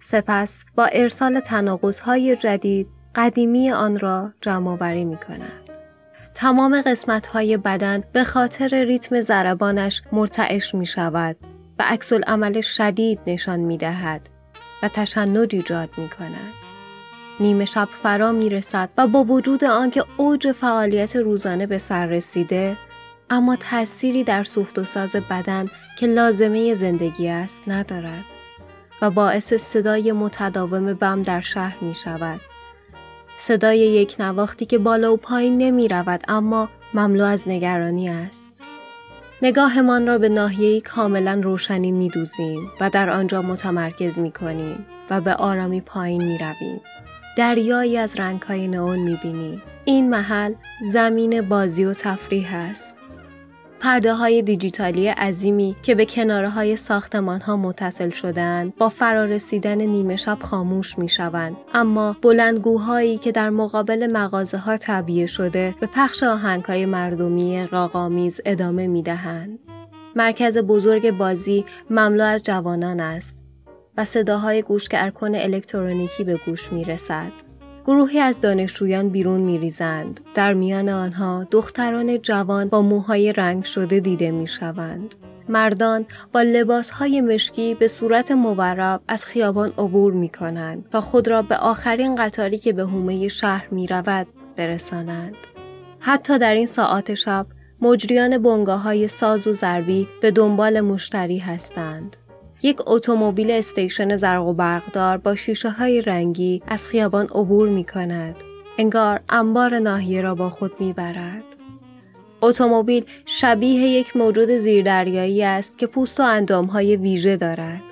سپس 0.00 0.64
با 0.76 0.84
ارسال 0.84 1.40
های 2.04 2.36
جدید 2.36 2.88
قدیمی 3.14 3.70
آن 3.70 3.98
را 3.98 4.30
جمع 4.40 4.70
آوری 4.70 5.04
می 5.04 5.16
کنند. 5.16 5.70
تمام 6.34 6.82
قسمت 6.82 7.26
های 7.26 7.56
بدن 7.56 8.04
به 8.12 8.24
خاطر 8.24 8.84
ریتم 8.84 9.20
ضربانش 9.20 10.02
مرتعش 10.12 10.74
می 10.74 10.86
شود 10.86 11.36
و 11.78 11.84
عکس 11.86 12.12
عمل 12.12 12.60
شدید 12.60 13.20
نشان 13.26 13.60
می 13.60 13.76
دهد 13.76 14.28
و 14.82 14.88
تشنج 14.88 15.54
ایجاد 15.54 15.88
می 15.96 16.08
کند. 16.08 16.52
نیمه 17.40 17.64
شب 17.64 17.88
فرا 18.02 18.32
می 18.32 18.50
رسد 18.50 18.88
و 18.98 19.06
با 19.06 19.24
وجود 19.24 19.64
آنکه 19.64 20.04
اوج 20.16 20.52
فعالیت 20.52 21.16
روزانه 21.16 21.66
به 21.66 21.78
سر 21.78 22.06
رسیده 22.06 22.76
اما 23.30 23.56
تأثیری 23.56 24.24
در 24.24 24.44
سوخت 24.44 24.78
و 24.78 24.84
ساز 24.84 25.16
بدن 25.30 25.66
که 25.98 26.06
لازمه 26.06 26.74
زندگی 26.74 27.28
است 27.28 27.62
ندارد 27.66 28.24
و 29.02 29.10
باعث 29.10 29.54
صدای 29.54 30.12
متداوم 30.12 30.94
بم 30.94 31.22
در 31.22 31.40
شهر 31.40 31.76
می 31.80 31.94
شود. 31.94 32.40
صدای 33.38 33.78
یک 33.78 34.16
نواختی 34.18 34.66
که 34.66 34.78
بالا 34.78 35.12
و 35.12 35.16
پایین 35.16 35.58
نمی 35.58 35.88
رود 35.88 36.20
اما 36.28 36.68
مملو 36.94 37.24
از 37.24 37.48
نگرانی 37.48 38.08
است. 38.08 38.52
نگاهمان 39.42 40.06
را 40.06 40.18
به 40.18 40.28
ناحیه‌ای 40.28 40.80
کاملا 40.80 41.40
روشنی 41.42 41.92
می 41.92 42.08
دوزیم 42.08 42.70
و 42.80 42.90
در 42.90 43.10
آنجا 43.10 43.42
متمرکز 43.42 44.18
می 44.18 44.32
کنیم 44.32 44.86
و 45.10 45.20
به 45.20 45.34
آرامی 45.34 45.80
پایین 45.80 46.24
می 46.24 46.38
رویم. 46.38 46.80
دریایی 47.38 47.98
از 47.98 48.20
رنگهای 48.20 48.68
نئون 48.68 48.98
می 48.98 49.18
بینیم. 49.22 49.62
این 49.84 50.10
محل 50.10 50.54
زمین 50.92 51.48
بازی 51.48 51.84
و 51.84 51.94
تفریح 51.94 52.54
است. 52.54 53.05
پرده 53.80 54.14
های 54.14 54.42
دیجیتالی 54.42 55.08
عظیمی 55.08 55.76
که 55.82 55.94
به 55.94 56.06
کناره 56.06 56.48
های 56.48 56.76
ساختمان 56.76 57.40
ها 57.40 57.56
متصل 57.56 58.10
شدند 58.10 58.76
با 58.76 58.88
فرارسیدن 58.88 59.80
نیمه 59.80 60.16
شب 60.16 60.38
خاموش 60.42 60.98
می 60.98 61.08
شوند 61.08 61.56
اما 61.74 62.16
بلندگوهایی 62.22 63.18
که 63.18 63.32
در 63.32 63.50
مقابل 63.50 64.12
مغازه 64.12 64.58
ها 64.58 64.76
طبیعه 64.76 65.26
شده 65.26 65.74
به 65.80 65.88
پخش 65.94 66.22
آهنگ 66.22 66.64
های 66.64 66.86
مردمی 66.86 67.66
راقامیز 67.66 68.40
ادامه 68.44 68.86
می 68.86 69.02
دهند. 69.02 69.58
مرکز 70.16 70.58
بزرگ 70.58 71.10
بازی 71.10 71.64
مملو 71.90 72.24
از 72.24 72.42
جوانان 72.42 73.00
است 73.00 73.36
و 73.96 74.04
صداهای 74.04 74.62
گوشگرکن 74.62 75.34
الکترونیکی 75.34 76.24
به 76.24 76.40
گوش 76.46 76.72
می 76.72 76.84
رسد. 76.84 77.45
گروهی 77.86 78.20
از 78.20 78.40
دانشجویان 78.40 79.08
بیرون 79.08 79.40
می 79.40 79.58
ریزند. 79.58 80.20
در 80.34 80.54
میان 80.54 80.88
آنها 80.88 81.46
دختران 81.50 82.18
جوان 82.22 82.68
با 82.68 82.82
موهای 82.82 83.32
رنگ 83.32 83.64
شده 83.64 84.00
دیده 84.00 84.30
می 84.30 84.46
شوند. 84.46 85.14
مردان 85.48 86.06
با 86.32 86.40
لباسهای 86.40 87.20
مشکی 87.20 87.74
به 87.74 87.88
صورت 87.88 88.30
مورب 88.30 89.00
از 89.08 89.24
خیابان 89.24 89.72
عبور 89.78 90.12
می 90.12 90.28
کنند 90.28 90.88
تا 90.90 91.00
خود 91.00 91.28
را 91.28 91.42
به 91.42 91.56
آخرین 91.56 92.14
قطاری 92.14 92.58
که 92.58 92.72
به 92.72 92.82
حومه 92.82 93.28
شهر 93.28 93.68
می 93.70 93.86
رود 93.86 94.26
برسانند. 94.56 95.36
حتی 96.00 96.38
در 96.38 96.54
این 96.54 96.66
ساعات 96.66 97.14
شب 97.14 97.46
مجریان 97.80 98.38
بنگاه 98.38 98.80
های 98.80 99.08
ساز 99.08 99.46
و 99.46 99.52
ضربی 99.52 100.08
به 100.22 100.30
دنبال 100.30 100.80
مشتری 100.80 101.38
هستند. 101.38 102.16
یک 102.66 102.78
اتومبیل 102.86 103.50
استیشن 103.50 104.16
زرق 104.16 104.46
و 104.46 104.52
برقدار 104.52 105.16
با 105.16 105.34
شیشه 105.34 105.70
های 105.70 106.00
رنگی 106.00 106.62
از 106.66 106.88
خیابان 106.88 107.26
عبور 107.26 107.68
می 107.68 107.84
کند. 107.84 108.36
انگار 108.78 109.20
انبار 109.28 109.78
ناحیه 109.78 110.22
را 110.22 110.34
با 110.34 110.50
خود 110.50 110.72
می 110.80 110.92
برد. 110.92 111.44
اتومبیل 112.42 113.04
شبیه 113.26 113.80
یک 113.80 114.16
موجود 114.16 114.50
زیردریایی 114.50 115.42
است 115.42 115.78
که 115.78 115.86
پوست 115.86 116.20
و 116.20 116.22
اندام 116.22 116.66
های 116.66 116.96
ویژه 116.96 117.36
دارد. 117.36 117.82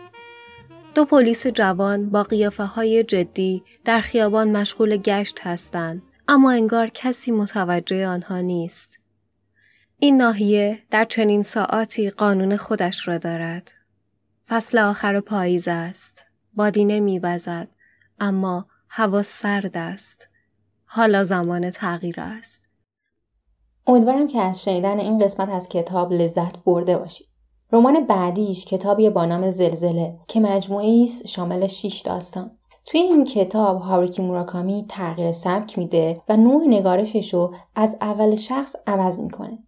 دو 0.94 1.04
پلیس 1.04 1.46
جوان 1.46 2.10
با 2.10 2.22
قیافه 2.22 2.64
های 2.64 3.04
جدی 3.04 3.62
در 3.84 4.00
خیابان 4.00 4.56
مشغول 4.56 4.96
گشت 4.96 5.40
هستند 5.42 6.02
اما 6.28 6.50
انگار 6.50 6.90
کسی 6.94 7.30
متوجه 7.30 8.06
آنها 8.06 8.40
نیست. 8.40 8.98
این 9.98 10.16
ناحیه 10.16 10.78
در 10.90 11.04
چنین 11.04 11.42
ساعاتی 11.42 12.10
قانون 12.10 12.56
خودش 12.56 13.08
را 13.08 13.18
دارد. 13.18 13.72
فصل 14.48 14.78
آخر 14.78 15.20
پاییز 15.20 15.68
است. 15.68 16.24
بادی 16.56 16.84
نمیوزد 16.84 17.68
اما 18.20 18.66
هوا 18.88 19.22
سرد 19.22 19.76
است. 19.76 20.28
حالا 20.84 21.24
زمان 21.24 21.70
تغییر 21.70 22.14
است. 22.18 22.68
امیدوارم 23.86 24.26
که 24.26 24.40
از 24.40 24.62
شنیدن 24.62 25.00
این 25.00 25.18
قسمت 25.18 25.48
از 25.48 25.68
کتاب 25.68 26.12
لذت 26.12 26.58
برده 26.64 26.98
باشید. 26.98 27.26
رمان 27.72 28.06
بعدیش 28.06 28.64
کتابی 28.64 29.10
با 29.10 29.24
نام 29.24 29.50
زلزله 29.50 30.18
که 30.28 30.40
مجموعه 30.40 31.02
است 31.04 31.26
شامل 31.26 31.66
6 31.66 32.02
داستان. 32.04 32.58
توی 32.86 33.00
این 33.00 33.24
کتاب 33.24 33.80
هاروکی 33.80 34.22
موراکامی 34.22 34.86
تغییر 34.88 35.32
سبک 35.32 35.78
میده 35.78 36.22
و 36.28 36.36
نوع 36.36 36.64
نگارشش 36.66 37.34
رو 37.34 37.54
از 37.74 37.96
اول 38.00 38.36
شخص 38.36 38.76
عوض 38.86 39.20
می‌کنه. 39.20 39.58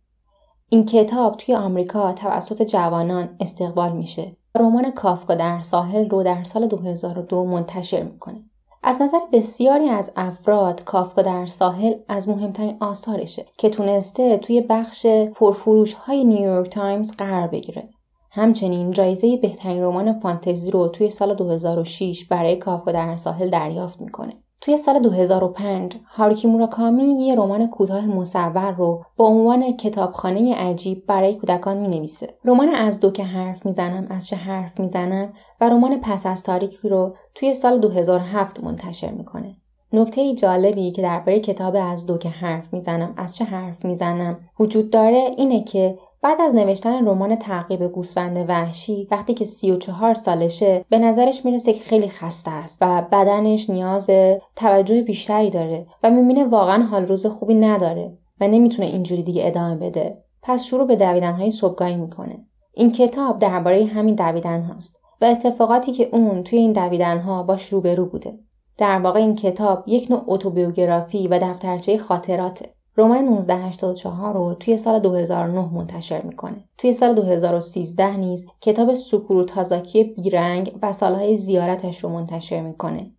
این 0.69 0.85
کتاب 0.85 1.37
توی 1.37 1.55
آمریکا 1.55 2.13
توسط 2.13 2.63
جوانان 2.63 3.37
استقبال 3.41 3.93
میشه 3.93 4.37
رمان 4.57 4.91
کافکا 4.91 5.35
در 5.35 5.61
ساحل 5.61 6.09
رو 6.09 6.23
در 6.23 6.43
سال 6.43 6.67
2002 6.67 7.45
منتشر 7.45 8.03
می‌کنه. 8.03 8.43
از 8.83 9.03
نظر 9.03 9.19
بسیاری 9.33 9.89
از 9.89 10.13
افراد 10.17 10.85
کافکا 10.85 11.23
در 11.23 11.47
ساحل 11.47 11.95
از 12.09 12.29
مهمترین 12.29 12.77
آثارشه 12.81 13.47
که 13.59 13.69
تونسته 13.69 14.39
توی 14.39 14.61
بخش 14.61 15.07
پرفروش 15.07 15.93
های 15.95 16.25
نیویورک 16.25 16.71
تایمز 16.71 17.13
قرار 17.13 17.49
بگیره. 17.49 17.89
همچنین 18.31 18.91
جایزه 18.91 19.37
بهترین 19.37 19.83
رمان 19.83 20.13
فانتزی 20.13 20.71
رو 20.71 20.89
توی 20.89 21.11
سال 21.11 21.35
2006 21.35 22.25
برای 22.25 22.57
کافکا 22.57 22.93
در 22.93 23.17
ساحل 23.17 23.51
دریافت 23.51 24.01
می‌کنه. 24.01 24.33
توی 24.61 24.77
سال 24.77 24.99
2005 24.99 25.97
هاروکی 26.07 26.49
موراکامی 26.49 27.27
یه 27.27 27.35
رمان 27.35 27.67
کوتاه 27.67 28.07
مصور 28.07 28.71
رو 28.71 29.05
با 29.17 29.25
عنوان 29.25 29.77
کتابخانه 29.77 30.55
عجیب 30.55 31.07
برای 31.07 31.35
کودکان 31.35 31.77
می 31.77 31.89
نویسه. 31.89 32.35
رمان 32.45 32.69
از 32.69 33.01
دو 33.01 33.11
که 33.11 33.25
حرف 33.25 33.67
می‌زنم 33.67 34.07
از 34.11 34.27
چه 34.27 34.37
حرف 34.37 34.81
می‌زنم 34.81 35.33
و 35.61 35.69
رمان 35.69 36.01
پس 36.01 36.27
از 36.27 36.43
تاریکی 36.43 36.89
رو 36.89 37.15
توی 37.35 37.55
سال 37.55 37.79
2007 37.81 38.65
منتشر 38.65 39.11
می‌کنه. 39.11 39.57
نکته 39.93 40.35
جالبی 40.35 40.91
که 40.91 41.03
درباره 41.03 41.41
کتاب 41.41 41.77
از 41.81 42.07
دو 42.07 42.19
که 42.19 42.29
حرف 42.29 42.73
می‌زنم 42.73 43.15
از 43.17 43.37
چه 43.37 43.45
حرف 43.45 43.85
می‌زنم 43.85 44.39
وجود 44.61 44.91
داره 44.91 45.31
اینه 45.37 45.65
که 45.65 45.99
بعد 46.23 46.41
از 46.41 46.55
نوشتن 46.55 47.09
رمان 47.09 47.37
تعقیب 47.37 47.83
گوسفند 47.83 48.45
وحشی 48.49 49.09
وقتی 49.11 49.35
که 49.35 49.45
سی 49.45 49.71
و 49.71 49.77
چهار 49.77 50.15
سالشه 50.15 50.85
به 50.89 50.99
نظرش 50.99 51.45
می‌رسه 51.45 51.73
که 51.73 51.81
خیلی 51.81 52.09
خسته 52.09 52.51
است 52.51 52.79
و 52.81 53.03
بدنش 53.13 53.71
نیاز 53.71 54.07
به 54.07 54.43
توجه 54.57 55.03
بیشتری 55.03 55.51
داره 55.51 55.87
و 56.03 56.11
می‌بینه 56.11 56.45
واقعا 56.45 56.83
حال 56.83 57.07
روز 57.07 57.27
خوبی 57.27 57.55
نداره 57.55 58.19
و 58.41 58.49
نمی‌تونه 58.49 58.89
اینجوری 58.89 59.23
دیگه 59.23 59.47
ادامه 59.47 59.77
بده. 59.77 60.19
پس 60.43 60.65
شروع 60.65 60.87
به 60.87 60.97
دویدن 60.97 61.33
های 61.33 61.51
صبحگاهی 61.51 61.97
می‌کنه. 61.97 62.47
این 62.75 62.93
کتاب 62.93 63.39
درباره 63.39 63.85
همین 63.85 64.15
دویدن 64.15 64.63
هاست 64.63 64.97
و 65.21 65.25
اتفاقاتی 65.25 65.93
که 65.93 66.09
اون 66.13 66.43
توی 66.43 66.59
این 66.59 66.73
دویدن 66.73 67.19
ها 67.19 67.43
باش 67.43 67.73
روبرو 67.73 68.07
بوده. 68.07 68.39
در 68.79 68.99
واقع 68.99 69.21
این 69.21 69.37
کتاب 69.37 69.85
یک 69.87 70.11
نوع 70.11 70.23
اتوبیوگرافی 70.27 71.29
و 71.29 71.39
دفترچه 71.39 71.99
خاطراته. 71.99 72.76
رمان 72.99 73.29
1984 73.29 74.35
رو 74.35 74.55
توی 74.55 74.77
سال 74.77 74.99
2009 74.99 75.69
منتشر 75.75 76.23
می‌کنه. 76.23 76.65
توی 76.79 76.93
سال 76.93 77.15
2013 77.15 78.17
نیز 78.17 78.47
کتاب 78.61 78.95
سکورو 78.95 79.45
تازاکی 79.45 80.05
بیرنگ 80.05 80.79
و 80.83 80.93
سالهای 80.93 81.37
زیارتش 81.37 82.05
رو 82.05 82.11
منتشر 82.11 82.61
می‌کنه. 82.61 83.11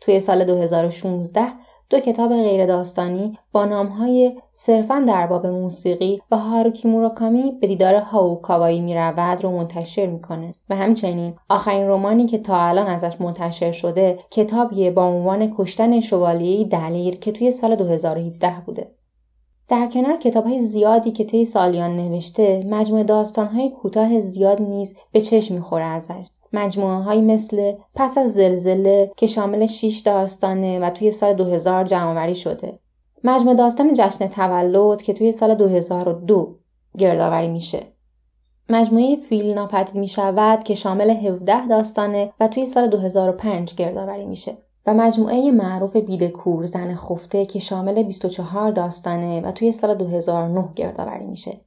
توی 0.00 0.20
سال 0.20 0.44
2016 0.44 1.46
دو 1.90 2.00
کتاب 2.00 2.34
غیر 2.34 2.66
داستانی 2.66 3.38
با 3.52 3.64
نامهای 3.64 4.36
صرفا 4.52 5.04
در 5.08 5.26
باب 5.26 5.46
موسیقی 5.46 6.20
و 6.30 6.36
هاروکی 6.36 6.88
موراکامی 6.88 7.52
به 7.60 7.66
دیدار 7.66 7.94
هاو 7.94 8.40
کاوایی 8.40 8.80
می 8.80 8.94
رود 8.94 9.44
رو 9.44 9.50
منتشر 9.50 10.06
می‌کنه 10.06 10.54
و 10.70 10.76
همچنین 10.76 11.34
آخرین 11.48 11.88
رمانی 11.88 12.26
که 12.26 12.38
تا 12.38 12.60
الان 12.60 12.86
ازش 12.86 13.20
منتشر 13.20 13.72
شده 13.72 14.18
کتابیه 14.30 14.90
با 14.90 15.04
عنوان 15.04 15.54
کشتن 15.58 16.00
شوالیه 16.00 16.64
دلیر 16.64 17.16
که 17.16 17.32
توی 17.32 17.52
سال 17.52 17.76
2017 17.76 18.52
بوده 18.66 18.90
در 19.68 19.86
کنار 19.86 20.16
کتاب 20.16 20.44
های 20.44 20.60
زیادی 20.60 21.10
که 21.10 21.24
طی 21.24 21.44
سالیان 21.44 21.96
نوشته 21.96 22.64
مجموعه 22.66 23.04
داستان 23.04 23.46
های 23.46 23.70
کوتاه 23.70 24.20
زیاد 24.20 24.62
نیز 24.62 24.94
به 25.12 25.20
چشم 25.20 25.54
می‌خوره 25.54 25.84
ازش. 25.84 26.26
مجموعه 26.52 27.02
های 27.02 27.20
مثل 27.20 27.72
پس 27.94 28.18
از 28.18 28.32
زلزله 28.32 29.12
که 29.16 29.26
شامل 29.26 29.66
6 29.66 29.98
داستانه 29.98 30.80
و 30.80 30.90
توی 30.90 31.10
سال 31.10 31.32
2000 31.32 31.84
جمعآوری 31.84 32.34
شده. 32.34 32.78
مجموعه 33.24 33.56
داستان 33.56 33.92
جشن 33.94 34.26
تولد 34.26 35.02
که 35.02 35.12
توی 35.12 35.32
سال 35.32 35.54
2002 35.54 36.56
گردآوری 36.98 37.48
میشه. 37.48 37.82
مجموعه 38.68 39.16
فیل 39.16 39.54
ناپدید 39.54 39.94
می 39.94 40.08
شود 40.08 40.64
که 40.64 40.74
شامل 40.74 41.10
17 41.10 41.68
داستانه 41.68 42.32
و 42.40 42.48
توی 42.48 42.66
سال 42.66 42.86
2005 42.86 43.74
گردآوری 43.74 44.26
میشه. 44.26 44.56
و 44.86 44.94
مجموعه 44.94 45.50
معروف 45.50 45.96
بیدکور 45.96 46.66
زن 46.66 46.94
خفته 46.94 47.46
که 47.46 47.58
شامل 47.58 48.02
24 48.02 48.70
داستانه 48.70 49.40
و 49.40 49.52
توی 49.52 49.72
سال 49.72 49.94
2009 49.94 50.68
گردآوری 50.76 51.26
میشه. 51.26 51.60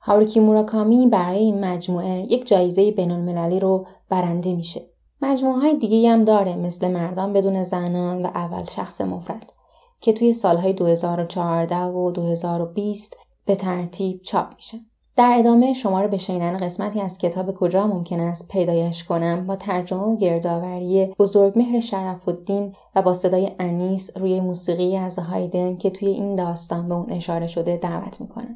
هاروکی 0.00 0.40
موراکامی 0.40 1.06
برای 1.06 1.38
این 1.38 1.64
مجموعه 1.64 2.32
یک 2.32 2.48
جایزه 2.48 2.90
بینالمللی 2.90 3.60
رو 3.60 3.86
برنده 4.08 4.54
میشه. 4.54 4.80
مجموعه 5.22 5.58
های 5.58 5.76
دیگه 5.76 6.10
هم 6.10 6.24
داره 6.24 6.56
مثل 6.56 6.88
مردان 6.88 7.32
بدون 7.32 7.62
زنان 7.62 8.22
و 8.22 8.26
اول 8.26 8.64
شخص 8.64 9.00
مفرد 9.00 9.52
که 10.00 10.12
توی 10.12 10.32
سالهای 10.32 10.72
2014 10.72 11.76
و 11.84 12.10
2020 12.10 13.16
به 13.46 13.54
ترتیب 13.54 14.22
چاپ 14.22 14.54
میشه. 14.56 14.78
در 15.16 15.34
ادامه 15.38 15.72
شما 15.72 16.00
رو 16.00 16.08
به 16.08 16.18
شنیدن 16.18 16.58
قسمتی 16.58 17.00
از 17.00 17.18
کتاب 17.18 17.54
کجا 17.54 17.86
ممکن 17.86 18.20
است 18.20 18.48
پیدایش 18.48 19.04
کنم 19.04 19.46
با 19.46 19.56
ترجمه 19.56 20.02
و 20.02 20.16
گردآوری 20.16 21.14
بزرگمهر 21.18 21.80
شرف 21.80 22.28
الدین 22.28 22.74
و 22.94 23.02
با 23.02 23.14
صدای 23.14 23.52
انیس 23.58 24.10
روی 24.16 24.40
موسیقی 24.40 24.96
از 24.96 25.18
هایدن 25.18 25.76
که 25.76 25.90
توی 25.90 26.08
این 26.08 26.36
داستان 26.36 26.88
به 26.88 26.94
اون 26.94 27.10
اشاره 27.10 27.46
شده 27.46 27.76
دعوت 27.76 28.20
می‌کنم. 28.20 28.54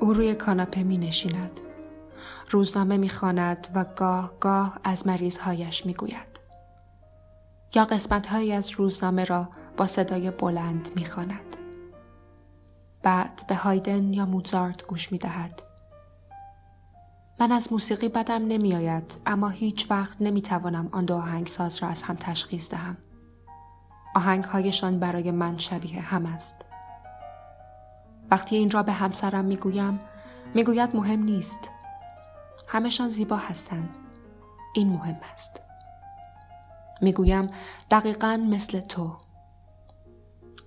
او 0.00 0.12
روی 0.12 0.34
کاناپه 0.34 0.82
می 0.82 0.98
نشیند. 0.98 1.60
روزنامه 2.50 2.96
می‌خواند 2.96 3.68
و 3.74 3.84
گاه 3.96 4.32
گاه 4.40 4.78
از 4.84 5.06
مریضهایش 5.06 5.86
می‌گوید 5.86 6.40
یا 7.74 7.84
قسمتهایی 7.84 8.52
از 8.52 8.70
روزنامه 8.70 9.24
را 9.24 9.48
با 9.76 9.86
صدای 9.86 10.30
بلند 10.30 10.90
می‌خواند 10.96 11.56
بعد 13.02 13.42
به 13.48 13.54
هایدن 13.54 14.12
یا 14.12 14.26
موزارت 14.26 14.86
گوش 14.86 15.12
می‌دهد 15.12 15.62
من 17.40 17.52
از 17.52 17.72
موسیقی 17.72 18.08
بدم 18.08 18.46
نمیآید 18.46 19.20
اما 19.26 19.48
هیچ 19.48 19.90
وقت 19.90 20.16
نمی‌توانم 20.20 20.88
آن 20.92 21.04
دو 21.04 21.14
آهنگساز 21.14 21.82
را 21.82 21.88
از 21.88 22.02
هم 22.02 22.16
تشخیص 22.16 22.70
دهم. 22.70 22.96
آهنگهایشان 24.14 24.98
برای 24.98 25.30
من 25.30 25.58
شبیه 25.58 26.00
هم 26.00 26.26
است. 26.26 26.65
وقتی 28.30 28.56
این 28.56 28.70
را 28.70 28.82
به 28.82 28.92
همسرم 28.92 29.44
می‌گویم 29.44 29.98
می‌گوید 30.54 30.96
مهم 30.96 31.22
نیست. 31.22 31.70
همشان 32.68 33.08
زیبا 33.08 33.36
هستند. 33.36 33.98
این 34.74 34.88
مهم 34.88 35.16
است. 35.32 35.60
می‌گویم 37.00 37.50
دقیقا 37.90 38.46
مثل 38.50 38.80
تو. 38.80 39.16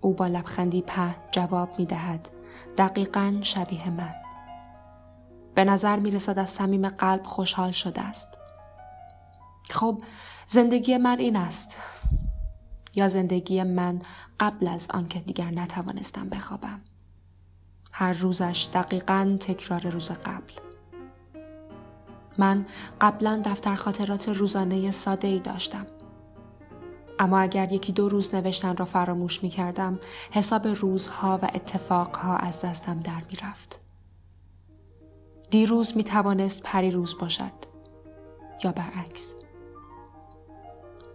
او 0.02 0.14
با 0.14 0.28
لبخندی 0.28 0.82
په 0.82 1.16
جواب 1.32 1.80
می‌دهد 1.80 2.30
دقیقا 2.78 3.40
شبیه 3.42 3.90
من. 3.90 4.16
به 5.56 5.64
نظر 5.64 6.00
می 6.00 6.12
رسد 6.12 6.40
از 6.40 6.50
صمیم 6.50 6.90
قلب 6.90 7.24
خوشحال 7.24 7.72
شده 7.72 8.02
است. 8.02 8.28
خب 9.70 10.02
زندگی 10.48 10.98
من 10.98 11.20
این 11.20 11.36
است. 11.36 11.78
یا 12.96 13.10
زندگی 13.10 13.64
من 13.64 14.02
قبل 14.40 14.68
از 14.68 14.88
آنکه 14.94 15.20
دیگر 15.20 15.52
نتوانستم 15.52 16.30
بخوابم. 16.30 16.82
هر 17.92 18.14
روزش 18.14 18.70
دقیقا 18.74 19.38
تکرار 19.40 19.90
روز 19.90 20.12
قبل 20.12 20.54
من 22.38 22.66
قبلا 23.02 23.42
دفتر 23.46 23.76
خاطرات 23.76 24.30
روزانه 24.30 24.92
ساده 24.92 25.28
ای 25.28 25.40
داشتم 25.40 25.86
اما 27.20 27.40
اگر 27.40 27.72
یکی 27.72 27.92
دو 27.92 28.10
روز 28.10 28.36
نوشتن 28.36 28.78
را 28.78 28.86
فراموش 28.86 29.44
می 29.44 29.50
کردم 29.50 30.00
حساب 30.32 30.68
روزها 30.68 31.40
و 31.42 31.46
اتفاقها 31.54 32.36
از 32.36 32.62
دستم 32.62 33.00
در 33.00 33.22
می 33.32 33.38
رفت. 33.44 33.80
دیروز 35.50 35.98
می 35.98 36.04
توانست 36.04 36.64
پری 36.64 36.92
روز 36.92 37.18
باشد 37.18 37.52
یا 38.64 38.72
برعکس. 38.72 39.34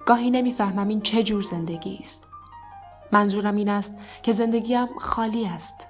گاهی 0.06 0.30
نمی‌فهمم 0.30 0.88
این 0.88 1.00
چه 1.00 1.22
جور 1.22 1.42
زندگی 1.42 1.98
است. 2.00 2.22
منظورم 3.12 3.56
این 3.56 3.68
است 3.68 3.94
که 4.22 4.32
زندگیم 4.32 4.98
خالی 4.98 5.46
است. 5.46 5.88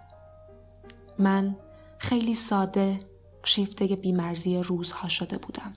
من 1.19 1.57
خیلی 1.99 2.35
ساده 2.35 3.01
شیفته 3.45 3.87
بیمرزی 3.87 4.59
روزها 4.59 5.09
شده 5.09 5.39
بودم. 5.39 5.73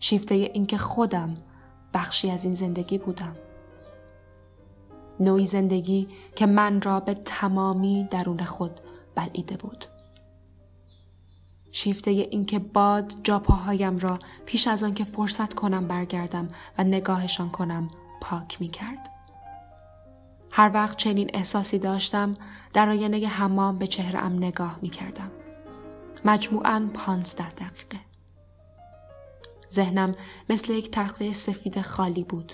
شیفته 0.00 0.34
اینکه 0.34 0.78
خودم 0.78 1.34
بخشی 1.94 2.30
از 2.30 2.44
این 2.44 2.54
زندگی 2.54 2.98
بودم. 2.98 3.36
نوعی 5.20 5.44
زندگی 5.44 6.08
که 6.36 6.46
من 6.46 6.82
را 6.82 7.00
به 7.00 7.14
تمامی 7.14 8.08
درون 8.10 8.44
خود 8.44 8.80
بلعیده 9.14 9.56
بود. 9.56 9.84
شیفته 11.72 12.10
اینکه 12.10 12.58
باد 12.58 13.12
جاپاهایم 13.22 13.98
را 13.98 14.18
پیش 14.46 14.68
از 14.68 14.84
آن 14.84 14.94
که 14.94 15.04
فرصت 15.04 15.54
کنم 15.54 15.88
برگردم 15.88 16.48
و 16.78 16.84
نگاهشان 16.84 17.50
کنم 17.50 17.90
پاک 18.20 18.60
می 18.60 18.68
کرد. 18.68 19.17
هر 20.58 20.70
وقت 20.74 20.98
چنین 20.98 21.30
احساسی 21.34 21.78
داشتم 21.78 22.34
در 22.72 22.88
آینه 22.88 23.26
حمام 23.26 23.78
به 23.78 23.86
چهرم 23.86 24.36
نگاه 24.36 24.78
می 24.82 24.90
کردم. 24.90 25.30
مجموعاً 26.24 26.90
پانزده 26.94 27.50
دقیقه. 27.50 27.98
ذهنم 29.72 30.12
مثل 30.50 30.72
یک 30.72 30.90
تخته 30.90 31.32
سفید 31.32 31.80
خالی 31.80 32.24
بود. 32.24 32.52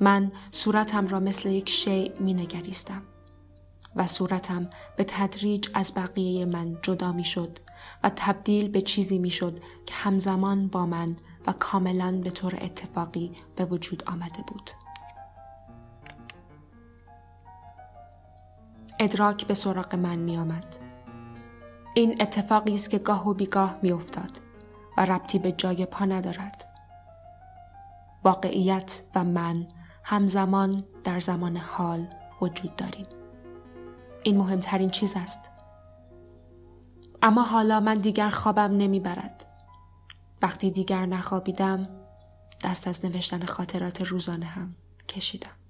من 0.00 0.32
صورتم 0.50 1.06
را 1.06 1.20
مثل 1.20 1.48
یک 1.48 1.68
شیع 1.68 2.12
می 2.20 2.34
نگریستم 2.34 3.02
و 3.96 4.06
صورتم 4.06 4.70
به 4.96 5.04
تدریج 5.04 5.68
از 5.74 5.92
بقیه 5.94 6.44
من 6.44 6.78
جدا 6.82 7.12
می 7.12 7.24
شد 7.24 7.58
و 8.04 8.10
تبدیل 8.16 8.68
به 8.68 8.80
چیزی 8.80 9.18
می 9.18 9.30
شد 9.30 9.58
که 9.86 9.94
همزمان 9.94 10.68
با 10.68 10.86
من 10.86 11.16
و 11.46 11.52
کاملا 11.52 12.20
به 12.24 12.30
طور 12.30 12.58
اتفاقی 12.60 13.32
به 13.56 13.64
وجود 13.64 14.02
آمده 14.06 14.42
بود. 14.46 14.70
ادراک 19.02 19.46
به 19.46 19.54
سراغ 19.54 19.94
من 19.94 20.16
می 20.16 20.36
آمد. 20.36 20.76
این 21.94 22.22
اتفاقی 22.22 22.74
است 22.74 22.90
که 22.90 22.98
گاه 22.98 23.28
و 23.28 23.34
بیگاه 23.34 23.78
می 23.82 23.92
افتاد. 23.92 24.40
و 24.96 25.04
ربطی 25.04 25.38
به 25.38 25.52
جای 25.52 25.86
پا 25.86 26.04
ندارد. 26.04 26.68
واقعیت 28.24 29.02
و 29.14 29.24
من 29.24 29.66
همزمان 30.04 30.84
در 31.04 31.20
زمان 31.20 31.56
حال 31.56 32.06
وجود 32.40 32.76
داریم. 32.76 33.06
این 34.22 34.36
مهمترین 34.36 34.90
چیز 34.90 35.16
است. 35.16 35.50
اما 37.22 37.42
حالا 37.42 37.80
من 37.80 37.98
دیگر 37.98 38.30
خوابم 38.30 38.76
نمی‌برد. 38.76 39.46
وقتی 40.42 40.70
دیگر 40.70 41.06
نخوابیدم 41.06 41.88
دست 42.64 42.88
از 42.88 43.04
نوشتن 43.04 43.44
خاطرات 43.44 44.02
روزانه 44.02 44.46
هم 44.46 44.74
کشیدم. 45.08 45.61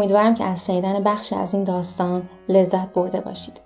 امیدوارم 0.00 0.34
که 0.34 0.44
از 0.44 0.66
شنیدن 0.66 1.02
بخشی 1.04 1.34
از 1.34 1.54
این 1.54 1.64
داستان 1.64 2.28
لذت 2.48 2.92
برده 2.92 3.20
باشید. 3.20 3.60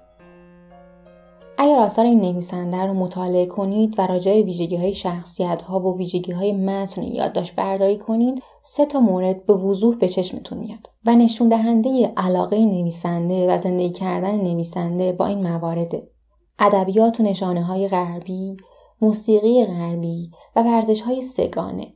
اگر 1.59 1.79
آثار 1.79 2.05
این 2.05 2.21
نویسنده 2.21 2.87
رو 2.87 2.95
مطالعه 2.95 3.47
کنید 3.47 3.95
و 3.99 4.07
راجع 4.07 4.43
ویژگی 4.43 4.77
های 4.77 4.95
شخصیت 4.95 5.63
ها 5.63 5.81
و 5.81 5.99
ویژگی 5.99 6.33
های 6.33 6.53
متن 6.53 7.03
یادداشت 7.03 7.55
برداری 7.55 7.99
کنید 7.99 8.43
سه 8.63 8.87
تا 8.87 9.01
مورد 9.01 9.47
به 9.47 9.55
وضوح 9.55 9.97
به 9.97 10.09
چشمتون 10.09 10.59
میاد 10.59 10.91
و 11.07 11.15
نشون 11.15 11.49
دهنده 11.49 12.13
علاقه 12.17 12.59
نویسنده 12.59 13.55
و 13.55 13.59
زندگی 13.59 13.91
کردن 13.91 14.35
نویسنده 14.35 15.13
با 15.13 15.27
این 15.27 15.43
موارده 15.43 16.09
ادبیات 16.59 17.21
و 17.21 17.23
نشانه 17.23 17.63
های 17.63 17.89
غربی 17.89 18.57
موسیقی 19.01 19.65
غربی 19.65 20.31
و 20.57 20.63
ورزش 20.63 21.01
های 21.01 21.23
سگانه 21.23 21.95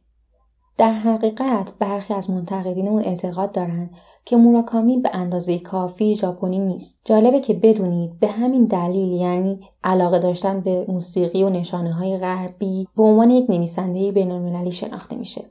در 0.76 0.92
حقیقت 0.92 1.72
برخی 1.78 2.14
از 2.14 2.30
منتقدین 2.30 2.88
اون 2.88 3.02
اعتقاد 3.02 3.52
دارند 3.52 3.90
که 4.24 4.36
موراکامی 4.36 4.96
به 4.96 5.10
اندازه 5.12 5.58
کافی 5.58 6.14
ژاپنی 6.14 6.58
نیست. 6.58 7.00
جالبه 7.04 7.40
که 7.40 7.54
بدونید 7.54 8.18
به 8.20 8.26
همین 8.26 8.64
دلیل 8.64 9.12
یعنی 9.12 9.60
علاقه 9.84 10.18
داشتن 10.18 10.60
به 10.60 10.86
موسیقی 10.88 11.42
و 11.42 11.50
نشانه 11.50 11.92
های 11.92 12.18
غربی 12.18 12.88
به 12.96 13.02
عنوان 13.02 13.30
یک 13.30 13.50
نویسنده 13.50 14.12
بینالمللی 14.12 14.72
شناخته 14.72 15.16
میشه 15.16 15.44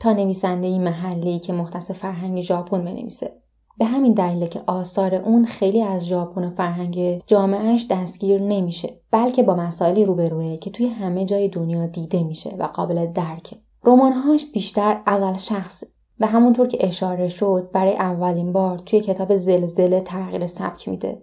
تا 0.00 0.12
نویسنده 0.12 0.78
محلی 0.78 1.38
که 1.38 1.52
مختص 1.52 1.90
فرهنگ 1.90 2.40
ژاپن 2.40 2.84
بنویسه. 2.84 3.42
به 3.78 3.84
همین 3.84 4.12
دلیل 4.12 4.46
که 4.46 4.60
آثار 4.66 5.14
اون 5.14 5.44
خیلی 5.44 5.82
از 5.82 6.06
ژاپن 6.06 6.44
و 6.44 6.50
فرهنگ 6.50 7.22
جامعهش 7.26 7.86
دستگیر 7.90 8.40
نمیشه 8.40 8.88
بلکه 9.10 9.42
با 9.42 9.54
مسائلی 9.54 10.04
روبروه 10.04 10.56
که 10.56 10.70
توی 10.70 10.86
همه 10.86 11.24
جای 11.24 11.48
دنیا 11.48 11.86
دیده 11.86 12.22
میشه 12.22 12.56
و 12.58 12.62
قابل 12.62 13.06
درکه 13.06 13.56
رمانهاش 13.84 14.46
بیشتر 14.52 15.00
اول 15.06 15.36
شخص 15.36 15.84
و 16.22 16.26
همونطور 16.26 16.66
که 16.66 16.86
اشاره 16.86 17.28
شد 17.28 17.70
برای 17.72 17.92
اولین 17.92 18.52
بار 18.52 18.78
توی 18.78 19.00
کتاب 19.00 19.34
زلزله 19.34 20.00
تغییر 20.00 20.46
سبک 20.46 20.88
میده. 20.88 21.22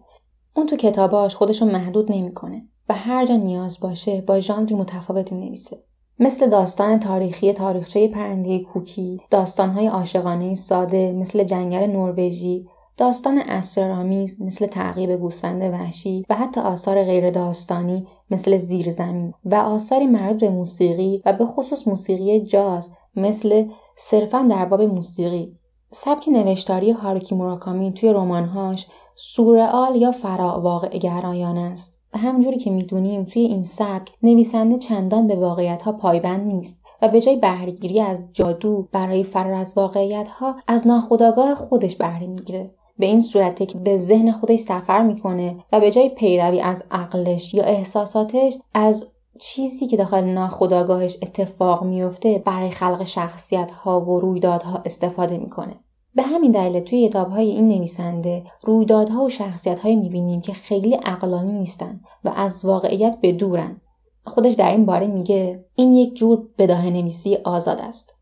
اون 0.56 0.68
تو 0.68 0.76
کتاباش 0.76 1.36
خودشو 1.36 1.66
محدود 1.66 2.12
نمی‌کنه 2.12 2.62
و 2.90 2.94
هر 2.94 3.26
جا 3.26 3.36
نیاز 3.36 3.80
باشه 3.80 4.22
با 4.22 4.40
ژانری 4.40 4.76
متفاوتی 4.76 5.36
نویسه. 5.36 5.78
مثل 6.20 6.50
داستان 6.50 7.00
تاریخی 7.00 7.54
تاریخچه 7.54 8.08
پرنده 8.08 8.60
کوکی، 8.60 9.22
داستانهای 9.32 9.88
عاشقانه 9.88 10.56
ساده 10.56 11.12
مثل 11.12 11.44
جنگل 11.44 11.88
نروژی، 11.88 12.68
داستان 12.98 13.38
اسرارآمیز 13.38 14.42
مثل 14.42 14.66
تعقیب 14.66 15.16
گوسفند 15.16 15.62
وحشی 15.62 16.26
و 16.30 16.36
حتی 16.36 16.62
آثار 16.62 17.04
غیر 17.04 17.30
داستانی 17.30 18.08
مثل 18.32 18.58
زیرزمین 18.58 19.34
و 19.46 19.56
آثاری 19.56 20.08
مربوط 20.08 20.42
به 20.42 20.50
موسیقی 20.50 21.22
و 21.26 21.34
به 21.34 21.46
خصوص 21.46 21.88
موسیقی 21.88 22.40
جاز 22.40 22.90
مثل 23.16 23.66
صرفا 24.02 24.48
در 24.50 24.66
باب 24.66 24.82
موسیقی. 24.82 25.56
سبک 25.92 26.30
نوشتاری 26.30 26.92
هاروکی 26.92 27.36
موراکامی 27.36 27.94
توی 27.94 28.10
رمانهاش 28.10 28.88
سورئال 29.16 29.96
یا 29.96 30.12
فرا 30.12 30.62
واقع 30.62 30.98
گرایان 30.98 31.58
است. 31.58 32.00
و 32.14 32.18
همجوری 32.18 32.58
که 32.58 32.72
می‌دونیم 32.72 33.24
توی 33.24 33.42
این 33.42 33.64
سبک 33.64 34.12
نویسنده 34.24 34.78
چندان 34.78 35.28
به 35.28 35.36
واقعیت 35.36 35.82
ها 35.82 35.92
پایبند 35.92 36.48
نیست 36.48 36.82
و 37.02 37.08
به 37.08 37.22
جای 37.22 37.36
بهرهگیری 37.36 38.02
از 38.02 38.24
جادو 38.34 38.88
برای 38.92 39.24
فرار 39.24 39.54
از 39.54 39.74
واقعیت 39.76 40.28
ها 40.28 40.56
از 40.68 40.88
ناخودآگاه 40.88 41.56
خودش 41.56 41.96
بهره 41.96 42.28
می‌گیره. 42.28 42.72
به 43.00 43.06
این 43.06 43.22
صورته 43.22 43.66
که 43.66 43.78
به 43.78 43.98
ذهن 43.98 44.32
خودش 44.32 44.60
سفر 44.60 45.02
می‌کنه 45.02 45.56
و 45.72 45.80
به 45.80 45.92
جای 45.92 46.10
پیروی 46.10 46.62
از 46.62 46.84
عقلش 46.92 47.54
یا 47.54 47.64
احساساتش 47.64 48.54
از 48.74 49.08
چیزی 49.40 49.88
که 49.88 49.98
داخل 49.98 50.24
ناخودآگاهش 50.24 51.18
اتفاق 51.22 51.84
میفته 51.84 52.44
برای 52.46 52.72
خلق 52.72 53.04
شخصیت 53.04 53.72
ها 53.72 54.02
و 54.02 54.20
رویدادها 54.20 54.82
استفاده 54.86 55.38
می‌کنه. 55.38 55.76
به 56.16 56.24
همین 56.24 56.52
دلیل 56.52 56.80
توی 56.80 57.10
کتاب 57.10 57.30
های 57.30 57.50
این 57.50 57.68
نویسنده 57.68 58.44
رویدادها 58.64 59.24
و 59.24 59.30
شخصیت 59.30 59.80
های 59.80 59.96
می‌بینیم 59.96 60.42
که 60.42 60.54
خیلی 60.54 60.94
عقلانی 60.94 61.52
نیستن 61.52 62.02
و 62.24 62.34
از 62.36 62.66
واقعیت 62.66 63.18
به 63.22 63.32
دورن. 63.32 63.82
خودش 64.26 64.54
در 64.54 64.72
این 64.72 64.86
باره 64.86 65.08
میگه 65.08 65.66
این 65.76 65.96
یک 65.96 66.16
جور 66.16 66.48
بداه 66.58 66.90
نویسی 66.90 67.36
آزاد 67.36 67.80
است. 67.80 68.16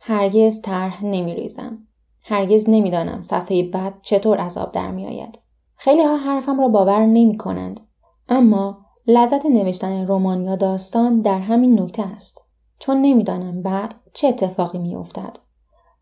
هرگز 0.00 0.60
طرح 0.62 1.04
نمیریزم. 1.04 1.78
هرگز 2.22 2.68
نمی‌دانم 2.68 3.22
صفحه 3.22 3.62
بعد 3.62 3.94
چطور 4.02 4.40
از 4.40 4.58
آب 4.58 4.72
در 4.72 4.90
میآید. 4.90 5.38
خیلی 5.76 6.02
ها 6.02 6.16
حرفم 6.16 6.60
را 6.60 6.68
باور 6.68 7.06
نمی 7.06 7.36
کنند 7.36 7.80
اما 8.28 8.83
لذت 9.06 9.46
نوشتن 9.46 10.06
رمان 10.06 10.44
یا 10.44 10.56
داستان 10.56 11.20
در 11.20 11.38
همین 11.38 11.80
نکته 11.80 12.02
است. 12.02 12.44
چون 12.78 13.02
نمی‌دانم 13.02 13.62
بعد 13.62 13.94
چه 14.12 14.28
اتفاقی 14.28 14.78
میافتد. 14.78 15.38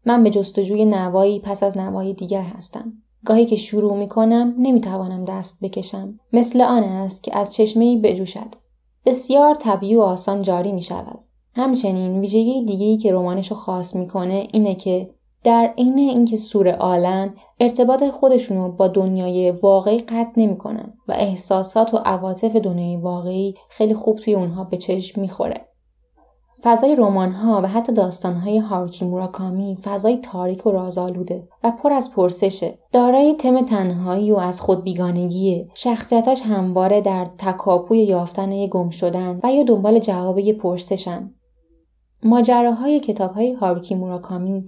من 0.07 0.25
به 0.25 0.31
جستجوی 0.31 0.85
نوایی 0.85 1.41
پس 1.41 1.63
از 1.63 1.79
نوایی 1.79 2.15
دیگر 2.15 2.43
هستم. 2.43 2.93
گاهی 3.25 3.47
که 3.47 3.57
شروع 3.57 3.97
می 3.97 4.09
کنم 4.09 4.55
نمی 4.59 4.81
توانم 4.81 5.25
دست 5.25 5.59
بکشم. 5.63 6.19
مثل 6.33 6.61
آن 6.61 6.83
است 6.83 7.23
که 7.23 7.39
از 7.39 7.55
چشمه 7.55 8.01
بجوشد. 8.01 8.55
بسیار 9.07 9.55
طبیعی 9.55 9.97
و 9.97 10.01
آسان 10.01 10.43
جاری 10.43 10.73
می 10.73 10.83
شود 10.83 11.19
همچنین 11.55 12.21
ویژگی 12.21 12.65
دیگری 12.65 12.97
که 12.97 13.13
رمانش 13.13 13.51
رو 13.51 13.57
خاص 13.57 13.97
می‌کنه 13.97 14.49
اینه 14.53 14.75
که 14.75 15.15
در 15.45 15.75
عین 15.79 15.99
اینکه 15.99 16.37
سور 16.37 16.69
آلن 16.69 17.35
ارتباط 17.61 18.05
خودشونو 18.05 18.73
با 18.73 18.89
دنیای 18.89 19.51
واقعی 19.51 19.99
قطع 19.99 20.33
نمی‌کنن 20.37 20.93
و 21.09 21.13
احساسات 21.13 21.95
و 21.95 21.97
عواطف 21.97 22.57
دنیای 22.57 22.97
واقعی 22.97 23.55
خیلی 23.69 23.95
خوب 23.95 24.19
توی 24.19 24.35
اونها 24.35 24.65
به 24.65 24.77
چشم 24.77 25.21
می‌خوره. 25.21 25.73
فضای 26.65 26.97
رمان 26.97 27.33
ها 27.33 27.61
و 27.63 27.69
حتی 27.69 27.93
داستان 27.93 28.35
های 28.35 28.59
هاروکی 28.59 29.05
موراکامی 29.05 29.79
فضای 29.85 30.17
تاریک 30.17 30.67
و 30.67 30.71
رازآلوده 30.71 31.49
و 31.65 31.71
پر 31.71 31.93
از 31.93 32.13
پرسشه 32.13 32.79
دارای 32.93 33.35
تم 33.35 33.67
تنهایی 33.67 34.33
و 34.33 34.37
از 34.37 34.61
خود 34.61 34.83
بیگانگیه 34.85 35.69
شخصیتاش 35.75 36.43
همواره 36.43 37.01
در 37.01 37.27
تکاپوی 37.39 37.99
یافتن 37.99 38.67
گم 38.67 38.91
شدن 38.91 39.41
و 39.43 39.53
یا 39.53 39.65
دنبال 39.65 39.99
جواب 39.99 40.39
یه 40.39 40.53
پرسشن 40.53 41.31
ماجراهای 42.23 43.01
کتاب 43.01 43.33
های 43.33 43.53
هاروکی 43.53 43.95
موراکامی 43.95 44.65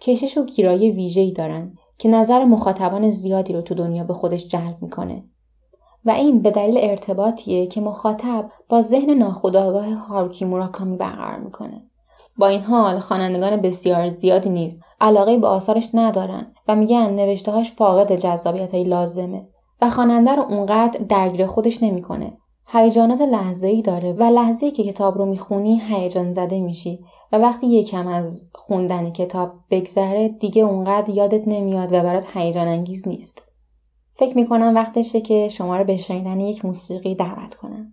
کشش 0.00 0.38
و 0.38 0.44
گیرای 0.44 0.90
ویژه‌ای 0.90 1.32
دارن 1.32 1.72
که 1.98 2.08
نظر 2.08 2.44
مخاطبان 2.44 3.10
زیادی 3.10 3.52
رو 3.52 3.62
تو 3.62 3.74
دنیا 3.74 4.04
به 4.04 4.14
خودش 4.14 4.48
جلب 4.48 4.76
می‌کنه. 4.80 5.24
و 6.04 6.10
این 6.10 6.42
به 6.42 6.50
دلیل 6.50 6.78
ارتباطیه 6.80 7.66
که 7.66 7.80
مخاطب 7.80 8.50
با 8.68 8.82
ذهن 8.82 9.10
ناخودآگاه 9.10 9.94
هاروکی 9.94 10.44
موراکامی 10.44 10.96
برقرار 10.96 11.38
می‌کنه. 11.38 11.82
با 12.38 12.46
این 12.46 12.60
حال 12.60 12.98
خوانندگان 12.98 13.56
بسیار 13.56 14.08
زیادی 14.08 14.50
نیز 14.50 14.80
علاقه 15.00 15.38
به 15.38 15.46
آثارش 15.46 15.90
ندارن 15.94 16.46
و 16.68 16.76
میگن 16.76 17.10
نوشتههاش 17.10 17.72
فاقد 17.72 18.16
جذابیت 18.16 18.74
های 18.74 18.84
لازمه 18.84 19.46
و 19.82 19.90
خواننده 19.90 20.34
رو 20.34 20.42
اونقدر 20.42 21.00
درگیر 21.08 21.46
خودش 21.46 21.82
نمی‌کنه. 21.82 22.32
هیجانات 22.66 23.20
لحظه 23.20 23.66
ای 23.66 23.82
داره 23.82 24.12
و 24.12 24.22
لحظه 24.22 24.66
ای 24.66 24.72
که 24.72 24.84
کتاب 24.84 25.18
رو 25.18 25.26
می‌خونی 25.26 25.80
هیجان 25.88 26.32
زده 26.32 26.60
میشی 26.60 27.00
و 27.32 27.36
وقتی 27.36 27.66
یکم 27.66 28.06
از 28.06 28.50
خوندن 28.54 29.10
کتاب 29.10 29.52
بگذره 29.70 30.28
دیگه 30.28 30.62
اونقدر 30.62 31.10
یادت 31.10 31.48
نمیاد 31.48 31.92
و 31.92 32.02
برات 32.02 32.24
هیجان 32.36 32.68
انگیز 32.68 33.08
نیست. 33.08 33.42
فکر 34.12 34.36
می‌کنم 34.36 34.74
وقتشه 34.74 35.20
که 35.20 35.48
شما 35.48 35.76
رو 35.76 35.84
به 35.84 35.96
شنیدن 35.96 36.40
یک 36.40 36.64
موسیقی 36.64 37.14
دعوت 37.14 37.54
کنم. 37.54 37.92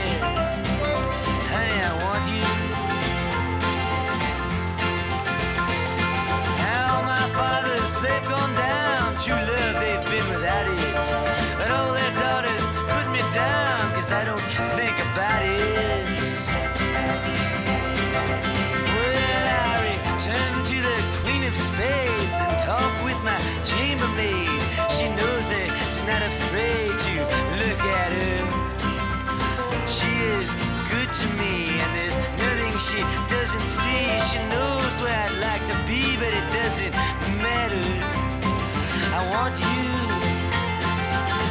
want 39.29 39.55
you. 39.59 39.81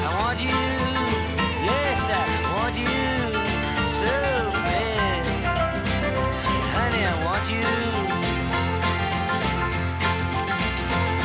I 0.06 0.10
want 0.20 0.40
you. 0.40 0.60
Yes, 1.62 2.10
I 2.10 2.24
want 2.56 2.74
you 2.74 2.96
so 3.82 4.16
bad. 4.66 5.22
Honey, 6.74 7.02
I 7.04 7.14
want 7.26 7.44
you. 7.54 7.70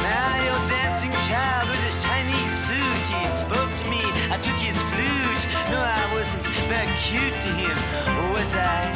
Now 0.06 0.32
your 0.48 0.62
dancing 0.70 1.16
child 1.28 1.70
with 1.70 1.82
his 1.88 1.98
Chinese 2.04 2.54
suit, 2.66 3.06
he 3.10 3.26
spoke 3.44 3.72
to 3.82 3.86
me. 3.90 4.02
I 4.30 4.38
took 4.42 4.58
his 4.58 4.78
flute. 4.92 5.44
No, 5.72 5.80
I 5.80 6.04
wasn't 6.14 6.46
very 6.70 6.92
cute 7.00 7.38
to 7.42 7.50
him, 7.50 7.78
was 8.34 8.56
I? 8.56 8.92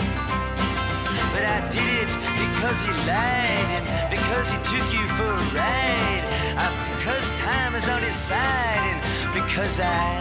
But 1.34 1.44
I 1.44 1.70
did 1.70 2.10
it 2.10 2.29
because 2.60 2.84
he 2.84 2.92
lied 3.08 3.70
and 3.72 4.12
because 4.12 4.52
he 4.52 4.58
took 4.58 4.88
you 4.92 5.08
for 5.16 5.32
a 5.32 5.44
ride. 5.56 6.24
Uh, 6.58 6.70
because 6.98 7.24
time 7.40 7.74
is 7.74 7.88
on 7.88 8.02
his 8.02 8.14
side 8.14 8.84
and 8.84 9.34
because 9.34 9.80
I 9.80 10.20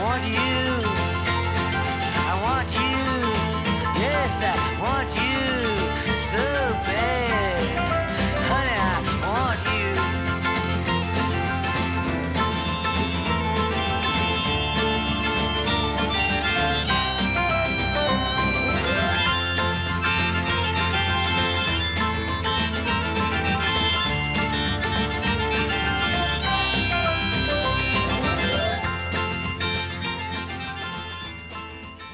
want 0.00 0.24
you. 0.24 0.64
I 2.24 2.32
want 2.46 2.68
you. 2.72 3.04
Yes, 4.00 4.40
I 4.42 4.56
want 4.80 5.08
you 5.14 6.12
so 6.12 6.38
bad. 6.88 7.31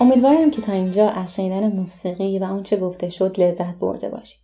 امیدوارم 0.01 0.51
که 0.51 0.63
تا 0.63 0.73
اینجا 0.73 1.09
از 1.09 1.35
شنیدن 1.35 1.73
موسیقی 1.73 2.39
و 2.39 2.45
آنچه 2.45 2.77
گفته 2.77 3.09
شد 3.09 3.41
لذت 3.41 3.75
برده 3.75 4.09
باشید. 4.09 4.41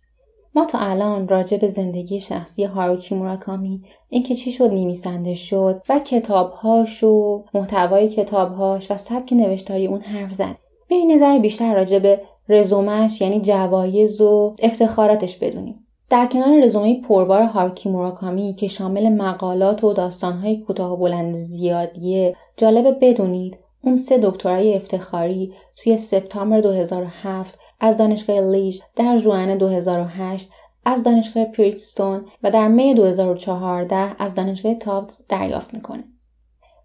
ما 0.55 0.65
تا 0.65 0.79
الان 0.79 1.27
راجع 1.27 1.57
به 1.57 1.67
زندگی 1.67 2.19
شخصی 2.19 2.63
هاروکی 2.63 3.15
موراکامی 3.15 3.81
اینکه 4.09 4.35
چی 4.35 4.51
شد 4.51 4.69
نویسنده 4.71 5.33
شد 5.33 5.81
و 5.89 5.99
کتابهاش 5.99 7.03
و 7.03 7.43
محتوای 7.53 8.09
کتابهاش 8.09 8.91
و 8.91 8.97
سبک 8.97 9.33
نوشتاری 9.33 9.87
اون 9.87 10.01
حرف 10.01 10.33
زد. 10.33 10.55
بیاین 10.87 11.11
نظر 11.11 11.39
بیشتر 11.39 11.75
راجع 11.75 11.99
به 11.99 12.21
رزومش 12.49 13.21
یعنی 13.21 13.41
جوایز 13.41 14.21
و 14.21 14.55
افتخاراتش 14.59 15.37
بدونیم. 15.37 15.85
در 16.09 16.25
کنار 16.25 16.63
رزومه 16.63 17.01
پربار 17.01 17.41
هاروکی 17.41 17.89
موراکامی 17.89 18.53
که 18.53 18.67
شامل 18.67 19.09
مقالات 19.09 19.83
و 19.83 19.93
داستانهای 19.93 20.57
کوتاه 20.57 20.93
و 20.93 20.97
بلند 20.97 21.35
زیادیه 21.35 22.35
جالبه 22.57 22.91
بدونید. 22.91 23.57
اون 23.85 23.95
سه 23.95 24.17
دکترای 24.17 24.75
افتخاری 24.75 25.53
توی 25.75 25.97
سپتامبر 25.97 26.61
2007 26.61 27.59
از 27.79 27.97
دانشگاه 27.97 28.41
لیژ 28.41 28.79
در 28.95 29.17
جوان 29.17 29.57
2008 29.57 30.49
از 30.85 31.03
دانشگاه 31.03 31.45
پریتستون 31.45 32.25
و 32.43 32.51
در 32.51 32.67
می 32.67 32.93
2014 32.93 34.23
از 34.23 34.35
دانشگاه 34.35 34.73
تافتس 34.73 35.27
دریافت 35.29 35.73
می‌کنه 35.73 36.03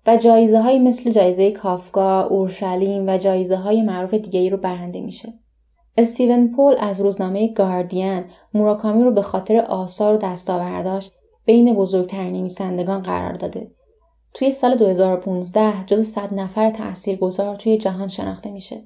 و 0.06 0.16
جایزه 0.16 0.60
های 0.60 0.78
مثل 0.78 1.10
جایزه 1.10 1.50
کافکا، 1.50 2.22
اورشلیم 2.22 3.08
و 3.08 3.18
جایزه 3.18 3.56
های 3.56 3.82
معروف 3.82 4.14
دیگه 4.14 4.40
ای 4.40 4.50
رو 4.50 4.56
برنده 4.56 5.00
میشه. 5.00 5.34
استیون 5.96 6.48
پول 6.48 6.74
از 6.80 7.00
روزنامه 7.00 7.52
گاردین 7.52 8.24
موراکامی 8.54 9.04
رو 9.04 9.10
به 9.10 9.22
خاطر 9.22 9.56
آثار 9.56 10.14
و 10.14 10.18
دستاورداش 10.18 11.10
بین 11.44 11.74
بزرگترین 11.74 12.32
نویسندگان 12.32 13.02
قرار 13.02 13.32
داده 13.32 13.70
توی 14.34 14.52
سال 14.52 14.76
2015 14.76 15.84
جز 15.86 16.06
100 16.06 16.34
نفر 16.34 16.70
تاثیرگذار 16.70 17.56
توی 17.56 17.78
جهان 17.78 18.08
شناخته 18.08 18.50
میشه 18.50 18.84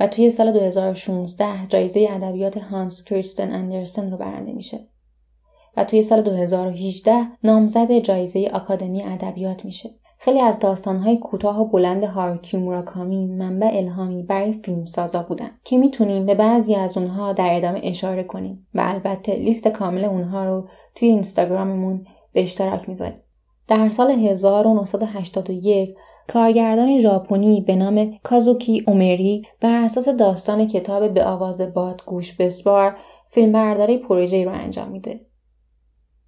و 0.00 0.06
توی 0.06 0.30
سال 0.30 0.52
2016 0.52 1.66
جایزه 1.68 2.08
ادبیات 2.10 2.58
هانس 2.58 3.04
کریستن 3.04 3.54
اندرسن 3.54 4.10
رو 4.10 4.16
برنده 4.16 4.52
میشه 4.52 4.88
و 5.76 5.84
توی 5.84 6.02
سال 6.02 6.22
2018 6.22 7.26
نامزد 7.44 7.92
جایزه 7.92 8.50
آکادمی 8.52 9.02
ادبیات 9.02 9.64
میشه. 9.64 9.90
خیلی 10.18 10.40
از 10.40 10.58
داستانهای 10.58 11.16
کوتاه 11.16 11.60
و 11.60 11.64
بلند 11.64 12.04
هاروکی 12.04 12.56
موراکامی 12.56 13.26
منبع 13.26 13.70
الهامی 13.72 14.22
برای 14.22 14.52
فیلم 14.52 14.84
سازا 14.84 15.22
بودن 15.22 15.50
که 15.64 15.78
می‌تونیم 15.78 16.26
به 16.26 16.34
بعضی 16.34 16.74
از 16.74 16.98
اونها 16.98 17.32
در 17.32 17.56
ادامه 17.56 17.80
اشاره 17.82 18.24
کنیم 18.24 18.66
و 18.74 18.80
البته 18.84 19.34
لیست 19.34 19.68
کامل 19.68 20.04
اونها 20.04 20.44
رو 20.44 20.68
توی 20.94 21.08
اینستاگراممون 21.08 22.04
به 22.32 22.42
اشتراک 22.42 22.88
می‌ذاریم. 22.88 23.22
در 23.70 23.88
سال 23.88 24.10
1981 24.10 25.96
کارگردان 26.32 27.00
ژاپنی 27.00 27.60
به 27.60 27.76
نام 27.76 28.18
کازوکی 28.22 28.84
اومری 28.86 29.42
بر 29.60 29.84
اساس 29.84 30.08
داستان 30.08 30.66
کتاب 30.66 31.14
به 31.14 31.24
آواز 31.24 31.60
باد 31.60 32.02
گوش 32.06 32.32
بسپار 32.32 32.96
فیلمبرداری 33.28 33.98
پروژه 33.98 34.44
رو 34.44 34.50
انجام 34.50 34.88
میده. 34.88 35.20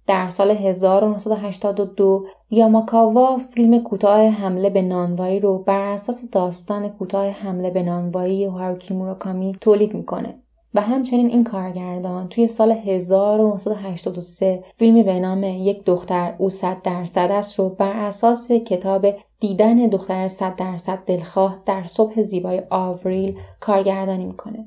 در 0.07 0.29
سال 0.29 0.51
1982 0.51 2.25
یاماکاوا 2.49 3.37
فیلم 3.37 3.79
کوتاه 3.79 4.27
حمله 4.27 4.69
به 4.69 4.81
نانوایی 4.81 5.39
رو 5.39 5.63
بر 5.63 5.81
اساس 5.81 6.29
داستان 6.31 6.89
کوتاه 6.89 7.27
حمله 7.27 7.69
به 7.69 7.83
نانوایی 7.83 8.45
هاروکی 8.45 8.93
موراکامی 8.93 9.57
تولید 9.61 9.93
می‌کنه 9.93 10.42
و 10.75 10.81
همچنین 10.81 11.27
این 11.27 11.43
کارگردان 11.43 12.27
توی 12.29 12.47
سال 12.47 12.71
1983 12.71 14.63
فیلمی 14.75 15.03
به 15.03 15.19
نام 15.19 15.43
یک 15.43 15.85
دختر 15.85 16.35
او 16.37 16.49
صد 16.49 16.81
درصد 16.83 17.31
است 17.31 17.59
رو 17.59 17.69
بر 17.69 17.93
اساس 17.93 18.51
کتاب 18.51 19.05
دیدن 19.39 19.87
دختر 19.87 20.27
صد 20.27 20.55
درصد 20.55 20.99
دلخواه 21.05 21.63
در 21.65 21.83
صبح 21.83 22.21
زیبای 22.21 22.61
آوریل 22.69 23.37
کارگردانی 23.59 24.25
می‌کنه. 24.25 24.65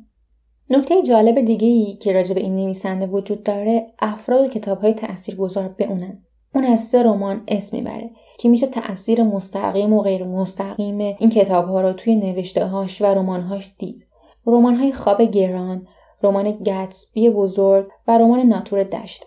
نکته 0.71 1.03
جالب 1.03 1.41
دیگه 1.41 1.69
ای 1.69 1.97
که 1.97 2.13
راجع 2.13 2.35
به 2.35 2.41
این 2.41 2.57
نویسنده 2.57 3.07
وجود 3.07 3.43
داره 3.43 3.87
افراد 3.99 4.51
کتاب 4.51 4.79
های 4.79 4.93
تأثیر 4.93 5.37
گذار 5.37 5.69
به 5.69 5.85
اونن. 5.85 6.23
اون 6.55 6.65
از 6.65 6.81
سه 6.81 7.03
رمان 7.03 7.43
اسم 7.49 7.77
می‌بره 7.77 8.11
که 8.39 8.49
میشه 8.49 8.67
تأثیر 8.67 9.23
مستقیم 9.23 9.93
و 9.93 10.03
غیر 10.03 10.25
مستقیم 10.25 10.99
این 10.99 11.31
کتاب 11.31 11.69
ها 11.69 11.81
رو 11.81 11.93
توی 11.93 12.15
نوشته 12.15 12.67
هاش 12.67 13.03
و 13.03 13.05
رمانهاش 13.05 13.75
دید. 13.79 14.07
رمان 14.47 14.75
های 14.75 14.93
خواب 14.93 15.23
گران، 15.23 15.87
رمان 16.23 16.51
گتسبی 16.51 17.31
بزرگ 17.31 17.87
و 18.09 18.19
رمان 18.19 18.41
ناتور 18.41 18.83
دشت. 18.83 19.27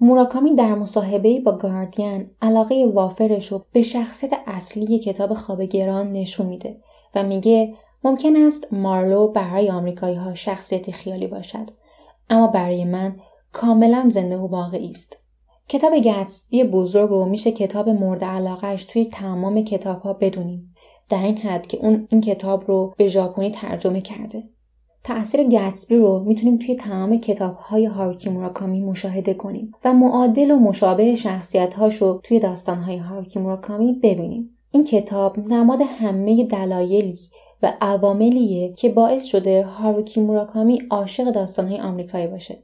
موراکامی 0.00 0.54
در 0.54 0.74
مصاحبه 0.74 1.40
با 1.40 1.52
گاردین 1.52 2.30
علاقه 2.42 2.90
وافرش 2.94 3.52
رو 3.52 3.64
به 3.72 3.82
شخصیت 3.82 4.32
اصلی 4.46 4.98
کتاب 4.98 5.34
خواب 5.34 5.62
گران 5.62 6.12
نشون 6.12 6.46
میده 6.46 6.76
و 7.14 7.22
میگه 7.22 7.74
ممکن 8.04 8.36
است 8.36 8.72
مارلو 8.72 9.28
برای 9.28 9.70
آمریکایی 9.70 10.16
ها 10.16 10.34
شخصیت 10.34 10.90
خیالی 10.90 11.26
باشد 11.26 11.70
اما 12.30 12.46
برای 12.46 12.84
من 12.84 13.16
کاملا 13.52 14.08
زنده 14.10 14.36
و 14.36 14.46
واقعی 14.46 14.90
است. 14.90 15.16
کتاب 15.68 15.94
گتسبی 15.98 16.64
بزرگ 16.64 17.10
رو 17.10 17.24
میشه 17.24 17.52
کتاب 17.52 17.88
مورد 17.88 18.24
علاقهش 18.24 18.84
توی 18.84 19.04
تمام 19.04 19.64
کتاب 19.64 20.00
ها 20.00 20.12
بدونیم 20.12 20.74
در 21.08 21.22
این 21.22 21.38
حد 21.38 21.66
که 21.66 21.78
اون 21.78 22.08
این 22.10 22.20
کتاب 22.20 22.64
رو 22.68 22.94
به 22.96 23.08
ژاپنی 23.08 23.50
ترجمه 23.50 24.00
کرده. 24.00 24.42
تأثیر 25.04 25.42
گتسبی 25.42 25.96
رو 25.96 26.24
می‌تونیم 26.24 26.58
توی 26.58 26.74
تمام 26.74 27.16
کتاب 27.16 27.54
های 27.54 27.86
هاروکی 27.86 28.30
موراکامی 28.30 28.80
مشاهده 28.80 29.34
کنیم 29.34 29.72
و 29.84 29.94
معادل 29.94 30.50
و 30.50 30.56
مشابه 30.56 31.14
شخصیت 31.14 31.74
رو 31.78 32.20
توی 32.24 32.38
داستان 32.38 32.78
های 32.78 32.96
هاروکی 32.96 33.38
موراکامی 33.38 33.92
ببینیم. 33.92 34.58
این 34.70 34.84
کتاب 34.84 35.38
نماد 35.38 35.80
همه 35.98 36.44
دلایلی 36.44 37.18
و 37.62 37.72
عواملیه 37.80 38.72
که 38.72 38.88
باعث 38.88 39.24
شده 39.24 39.64
هاروکی 39.64 40.20
موراکامی 40.20 40.82
عاشق 40.90 41.30
داستان 41.30 41.68
های 41.68 41.80
آمریکایی 41.80 42.26
باشه 42.26 42.62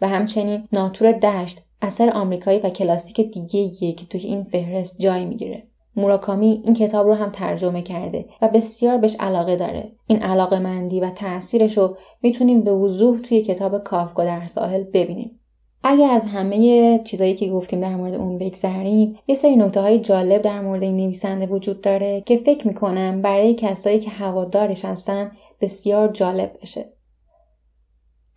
و 0.00 0.08
همچنین 0.08 0.68
ناتور 0.72 1.12
دشت 1.12 1.62
اثر 1.82 2.10
آمریکایی 2.10 2.60
و 2.60 2.70
کلاسیک 2.70 3.20
دیگه 3.20 3.92
که 3.92 4.06
توی 4.06 4.20
این 4.20 4.44
فهرست 4.44 4.98
جای 4.98 5.24
می‌گیره. 5.24 5.62
موراکامی 5.96 6.62
این 6.64 6.74
کتاب 6.74 7.06
رو 7.06 7.14
هم 7.14 7.30
ترجمه 7.30 7.82
کرده 7.82 8.24
و 8.42 8.48
بسیار 8.48 8.98
بهش 8.98 9.16
علاقه 9.20 9.56
داره. 9.56 9.92
این 10.06 10.22
علاقه 10.22 10.58
مندی 10.58 11.00
و 11.00 11.10
تأثیرش 11.10 11.78
رو 11.78 11.96
می‌تونیم 12.22 12.62
به 12.62 12.72
وضوح 12.72 13.20
توی 13.20 13.42
کتاب 13.42 13.78
کافکا 13.78 14.24
در 14.24 14.46
ساحل 14.46 14.84
ببینیم. 14.84 15.40
اگر 15.84 16.10
از 16.10 16.26
همه 16.26 16.98
چیزایی 17.04 17.34
که 17.34 17.50
گفتیم 17.50 17.80
در 17.80 17.96
مورد 17.96 18.14
اون 18.14 18.38
بگذریم 18.38 19.18
یه 19.26 19.34
سری 19.34 19.56
نکته 19.56 19.80
های 19.80 19.98
جالب 19.98 20.42
در 20.42 20.60
مورد 20.60 20.82
این 20.82 20.96
نویسنده 20.96 21.46
وجود 21.46 21.80
داره 21.80 22.20
که 22.20 22.36
فکر 22.36 22.68
می‌کنم 22.68 23.22
برای 23.22 23.54
کسایی 23.54 23.98
که 23.98 24.10
هوادارش 24.10 24.84
هستن 24.84 25.32
بسیار 25.60 26.08
جالب 26.08 26.52
بشه 26.62 26.95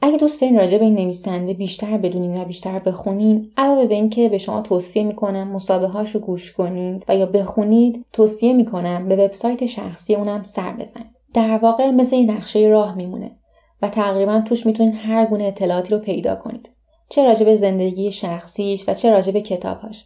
اگه 0.02 0.18
دوست 0.18 0.41
دارین 0.41 0.58
راجع 0.58 0.78
به 0.78 0.86
این 0.86 0.95
نویسنده 0.95 1.54
بیشتر 1.54 1.97
بدونین 1.97 2.41
و 2.41 2.45
بیشتر 2.45 2.80
بخونین 2.80 3.52
علاوه 3.58 3.88
به 3.88 3.95
اینکه 3.95 4.30
به 4.30 4.38
شما 4.38 4.62
توصیه 4.62 5.04
می‌کنم 5.04 5.47
مسابقه 5.47 6.12
رو 6.12 6.20
گوش 6.20 6.52
کنید 6.52 7.06
و 7.10 7.16
یا 7.16 7.26
بخونید 7.26 8.06
توصیه 8.14 8.54
می‌کنم 8.54 9.08
به 9.08 9.16
وبسایت 9.16 9.66
شخصی 9.66 10.16
اونم 10.16 10.43
سر 10.43 10.74
بزنید. 10.74 11.12
در 11.34 11.58
واقع 11.58 11.91
مثل 11.91 12.16
این 12.16 12.32
نقشه 12.32 12.60
راه 12.60 12.95
میمونه 12.95 13.32
و 13.82 13.89
تقریبا 13.89 14.43
توش 14.47 14.66
می‌تونید 14.66 14.95
هر 14.97 15.26
گونه 15.26 15.43
اطلاعاتی 15.43 15.93
رو 15.93 16.00
پیدا 16.00 16.36
کنید. 16.36 16.70
چه 17.10 17.24
راجع 17.24 17.45
به 17.45 17.56
زندگی 17.56 18.12
شخصیش 18.12 18.84
و 18.88 18.93
چه 18.93 19.10
راجع 19.10 19.32
به 19.32 19.41
کتابهاش. 19.41 20.06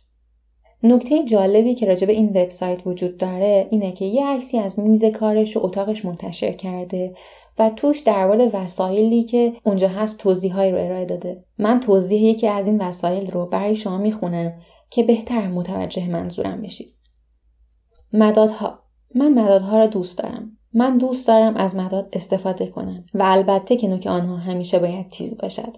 نکته 0.84 1.24
جالبی 1.24 1.76
که 1.76 1.86
راجع 1.86 2.08
به 2.08 2.14
این 2.14 2.30
وبسایت 2.30 2.88
وجود 2.88 3.18
داره 3.18 3.68
اینه 3.72 3.92
که 3.92 4.06
یه 4.06 4.26
عکسی 4.26 4.58
از 4.60 4.80
میز 4.80 5.06
کارش 5.06 5.58
و 5.58 5.66
اتاقش 5.66 6.06
منتشر 6.06 6.52
کرده 6.52 7.14
و 7.60 7.70
توش 7.70 8.00
در 8.00 8.28
مورد 8.28 8.56
وسایلی 8.56 9.24
که 9.24 9.54
اونجا 9.64 9.88
هست 9.88 10.18
توضیحهایی 10.18 10.72
رو 10.72 10.78
ارائه 10.78 11.06
داده 11.06 11.44
من 11.60 11.80
توضیح 11.80 12.22
یکی 12.22 12.48
از 12.48 12.68
این 12.68 12.82
وسایل 12.82 13.32
رو 13.32 13.46
برای 13.46 13.76
شما 13.76 13.98
می‌خونم 13.98 14.54
که 14.90 15.04
بهتر 15.04 15.48
متوجه 15.48 16.10
منظورم 16.10 16.62
بشید 16.62 16.94
مدادها 18.14 18.80
من 19.16 19.34
مدادها 19.34 19.80
را 19.80 19.88
دوست 19.88 20.18
دارم 20.18 20.58
من 20.74 20.98
دوست 20.98 21.28
دارم 21.28 21.56
از 21.56 21.76
مداد 21.76 22.10
استفاده 22.14 22.68
کنم 22.68 23.06
و 23.14 23.24
البته 23.24 23.76
که 23.76 23.88
نوک 23.88 24.08
آنها 24.08 24.38
همیشه 24.38 24.80
باید 24.80 25.10
تیز 25.10 25.38
باشد. 25.38 25.78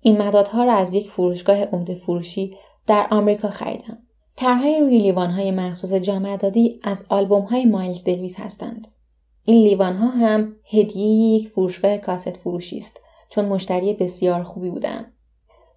این 0.00 0.22
مدادها 0.22 0.64
را 0.64 0.72
از 0.72 0.94
یک 0.94 1.10
فروشگاه 1.10 1.64
عمده 1.64 1.94
فروشی 1.94 2.56
در 2.86 3.06
آمریکا 3.10 3.48
خریدم. 3.48 3.98
طرحهای 4.36 4.80
روی 4.80 4.98
لیوانهای 4.98 5.50
مخصوص 5.50 5.92
جامعدادی 5.92 6.80
از 6.82 7.04
آلبومهای 7.08 7.66
مایلز 7.66 8.04
دیویس 8.04 8.40
هستند. 8.40 8.88
این 9.44 9.64
لیوانها 9.64 10.06
هم 10.06 10.56
هدیه 10.64 11.06
یک 11.06 11.48
فروشگاه 11.48 11.98
کاست 11.98 12.36
فروشی 12.36 12.76
است 12.76 13.00
چون 13.28 13.44
مشتری 13.44 13.94
بسیار 13.94 14.42
خوبی 14.42 14.70
بودم. 14.70 15.04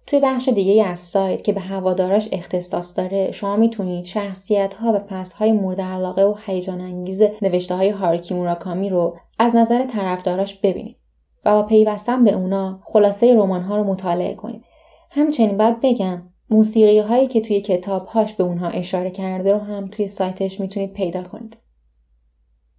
توی 0.06 0.20
بخش 0.20 0.48
دیگه 0.48 0.84
از 0.84 0.98
سایت 0.98 1.44
که 1.44 1.52
به 1.52 1.60
هواداراش 1.60 2.28
اختصاص 2.32 2.96
داره 2.96 3.32
شما 3.32 3.56
می‌تونید 3.56 4.04
شخصیت 4.04 4.74
ها 4.74 4.92
و 4.92 4.98
پس 4.98 5.32
های 5.32 5.52
مورد 5.52 5.80
علاقه 5.80 6.22
و 6.22 6.34
هیجان 6.46 6.80
انگیز 6.80 7.22
نوشته 7.42 7.74
های 7.74 7.88
هارکی 7.88 8.34
موراکامی 8.34 8.90
رو 8.90 9.16
از 9.38 9.56
نظر 9.56 9.84
طرفداراش 9.84 10.54
ببینید 10.54 10.96
و 11.44 11.54
با 11.54 11.62
پیوستن 11.62 12.24
به 12.24 12.32
اونا 12.32 12.80
خلاصه 12.84 13.34
رمان 13.34 13.62
ها 13.62 13.76
رو 13.76 13.84
مطالعه 13.84 14.34
کنید. 14.34 14.64
همچنین 15.10 15.56
باید 15.56 15.80
بگم 15.82 16.22
موسیقی 16.50 16.98
هایی 16.98 17.26
که 17.26 17.40
توی 17.40 17.60
کتاب 17.60 18.06
هاش 18.06 18.32
به 18.32 18.44
اونها 18.44 18.68
اشاره 18.68 19.10
کرده 19.10 19.52
رو 19.52 19.58
هم 19.58 19.88
توی 19.88 20.08
سایتش 20.08 20.60
می‌تونید 20.60 20.92
پیدا 20.92 21.22
کنید. 21.22 21.56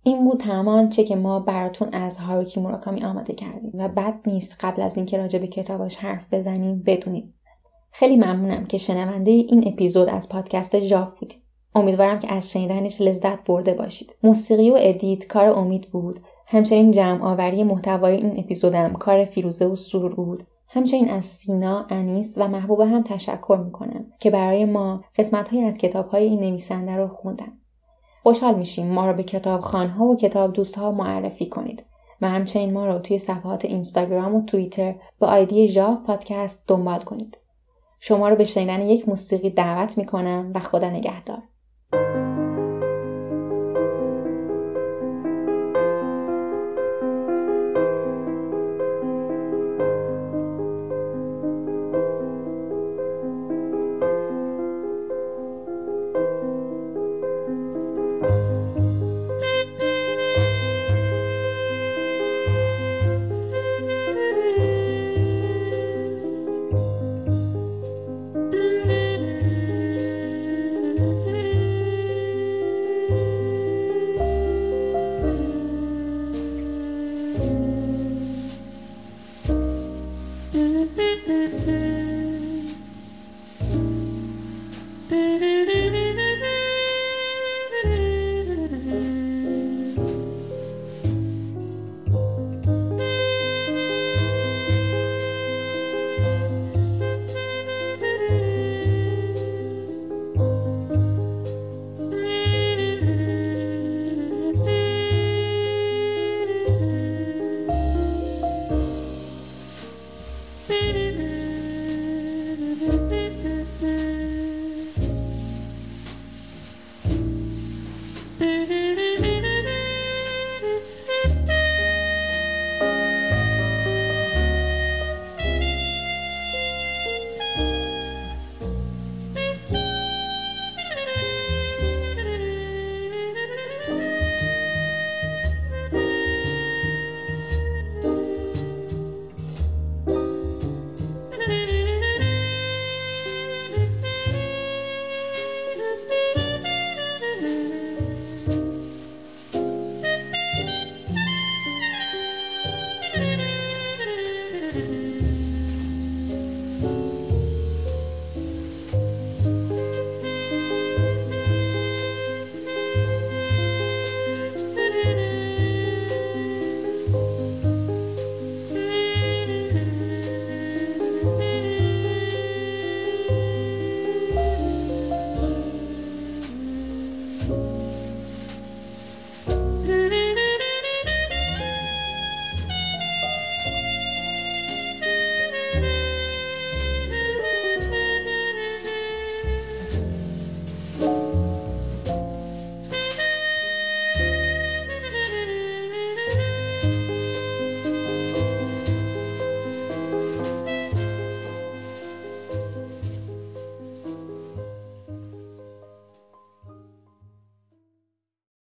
این 0.03 0.25
بود 0.25 0.39
تمام 0.39 0.89
آنچه 0.89 1.03
که 1.03 1.15
ما 1.15 1.39
براتون 1.39 1.89
از 1.93 2.17
هاروکی 2.17 2.59
موراکامی 2.59 3.03
آماده 3.03 3.33
کردیم 3.33 3.71
و 3.73 3.87
بد 3.87 4.19
نیست 4.25 4.55
قبل 4.59 4.81
از 4.81 4.97
اینکه 4.97 5.17
راجع 5.17 5.39
به 5.39 5.47
کتاباش 5.47 5.95
حرف 5.95 6.33
بزنیم 6.33 6.83
بدونیم. 6.85 7.33
خیلی 7.91 8.17
ممنونم 8.17 8.65
که 8.65 8.77
شنونده 8.77 9.31
این 9.31 9.67
اپیزود 9.67 10.09
از 10.09 10.29
پادکست 10.29 10.79
ژاف 10.79 11.19
بودید. 11.19 11.41
امیدوارم 11.75 12.19
که 12.19 12.33
از 12.33 12.51
شنیدنش 12.51 13.01
لذت 13.01 13.43
برده 13.43 13.73
باشید. 13.73 14.15
موسیقی 14.23 14.69
و 14.69 14.77
edit 14.79 15.27
کار 15.27 15.49
امید 15.49 15.91
بود. 15.91 16.19
همچنین 16.47 16.91
جمع 16.91 17.23
آوری 17.23 17.63
محتوای 17.63 18.15
این 18.15 18.39
اپیزودم 18.39 18.93
کار 18.93 19.25
فیروزه 19.25 19.65
و 19.65 19.75
سرور 19.75 20.15
بود. 20.15 20.43
همچنین 20.67 21.09
از 21.09 21.25
سینا، 21.25 21.85
انیس 21.89 22.37
و 22.37 22.47
محبوبه 22.47 22.85
هم 22.85 23.03
تشکر 23.03 23.61
می‌کنم 23.65 24.05
که 24.19 24.29
برای 24.29 24.65
ما 24.65 25.03
قسمت 25.15 25.53
از 25.53 25.77
کتاب 25.77 26.07
های 26.07 26.23
این 26.23 26.39
نویسنده 26.39 26.95
رو 26.95 27.07
خوندن. 27.07 27.58
خوشحال 28.29 28.55
میشیم 28.55 28.87
ما 28.87 29.07
رو 29.07 29.13
به 29.13 29.23
کتاب 29.23 29.61
خانها 29.61 30.05
و 30.05 30.17
کتاب 30.17 30.53
دوستها 30.53 30.91
معرفی 30.91 31.45
کنید 31.45 31.85
و 32.21 32.29
همچنین 32.29 32.73
ما 32.73 32.85
رو 32.85 32.99
توی 32.99 33.17
صفحات 33.17 33.65
اینستاگرام 33.65 34.35
و 34.35 34.45
توییتر 34.45 34.95
با 35.19 35.27
آیدی 35.27 35.67
ژاف 35.67 35.99
پادکست 35.99 36.63
دنبال 36.67 36.99
کنید. 36.99 37.37
شما 37.99 38.29
رو 38.29 38.35
به 38.35 38.43
شنیدن 38.43 38.81
یک 38.81 39.09
موسیقی 39.09 39.49
دعوت 39.49 39.97
می‌کنم 39.97 40.51
و 40.55 40.59
خدا 40.59 40.89
نگهدار. 40.89 41.41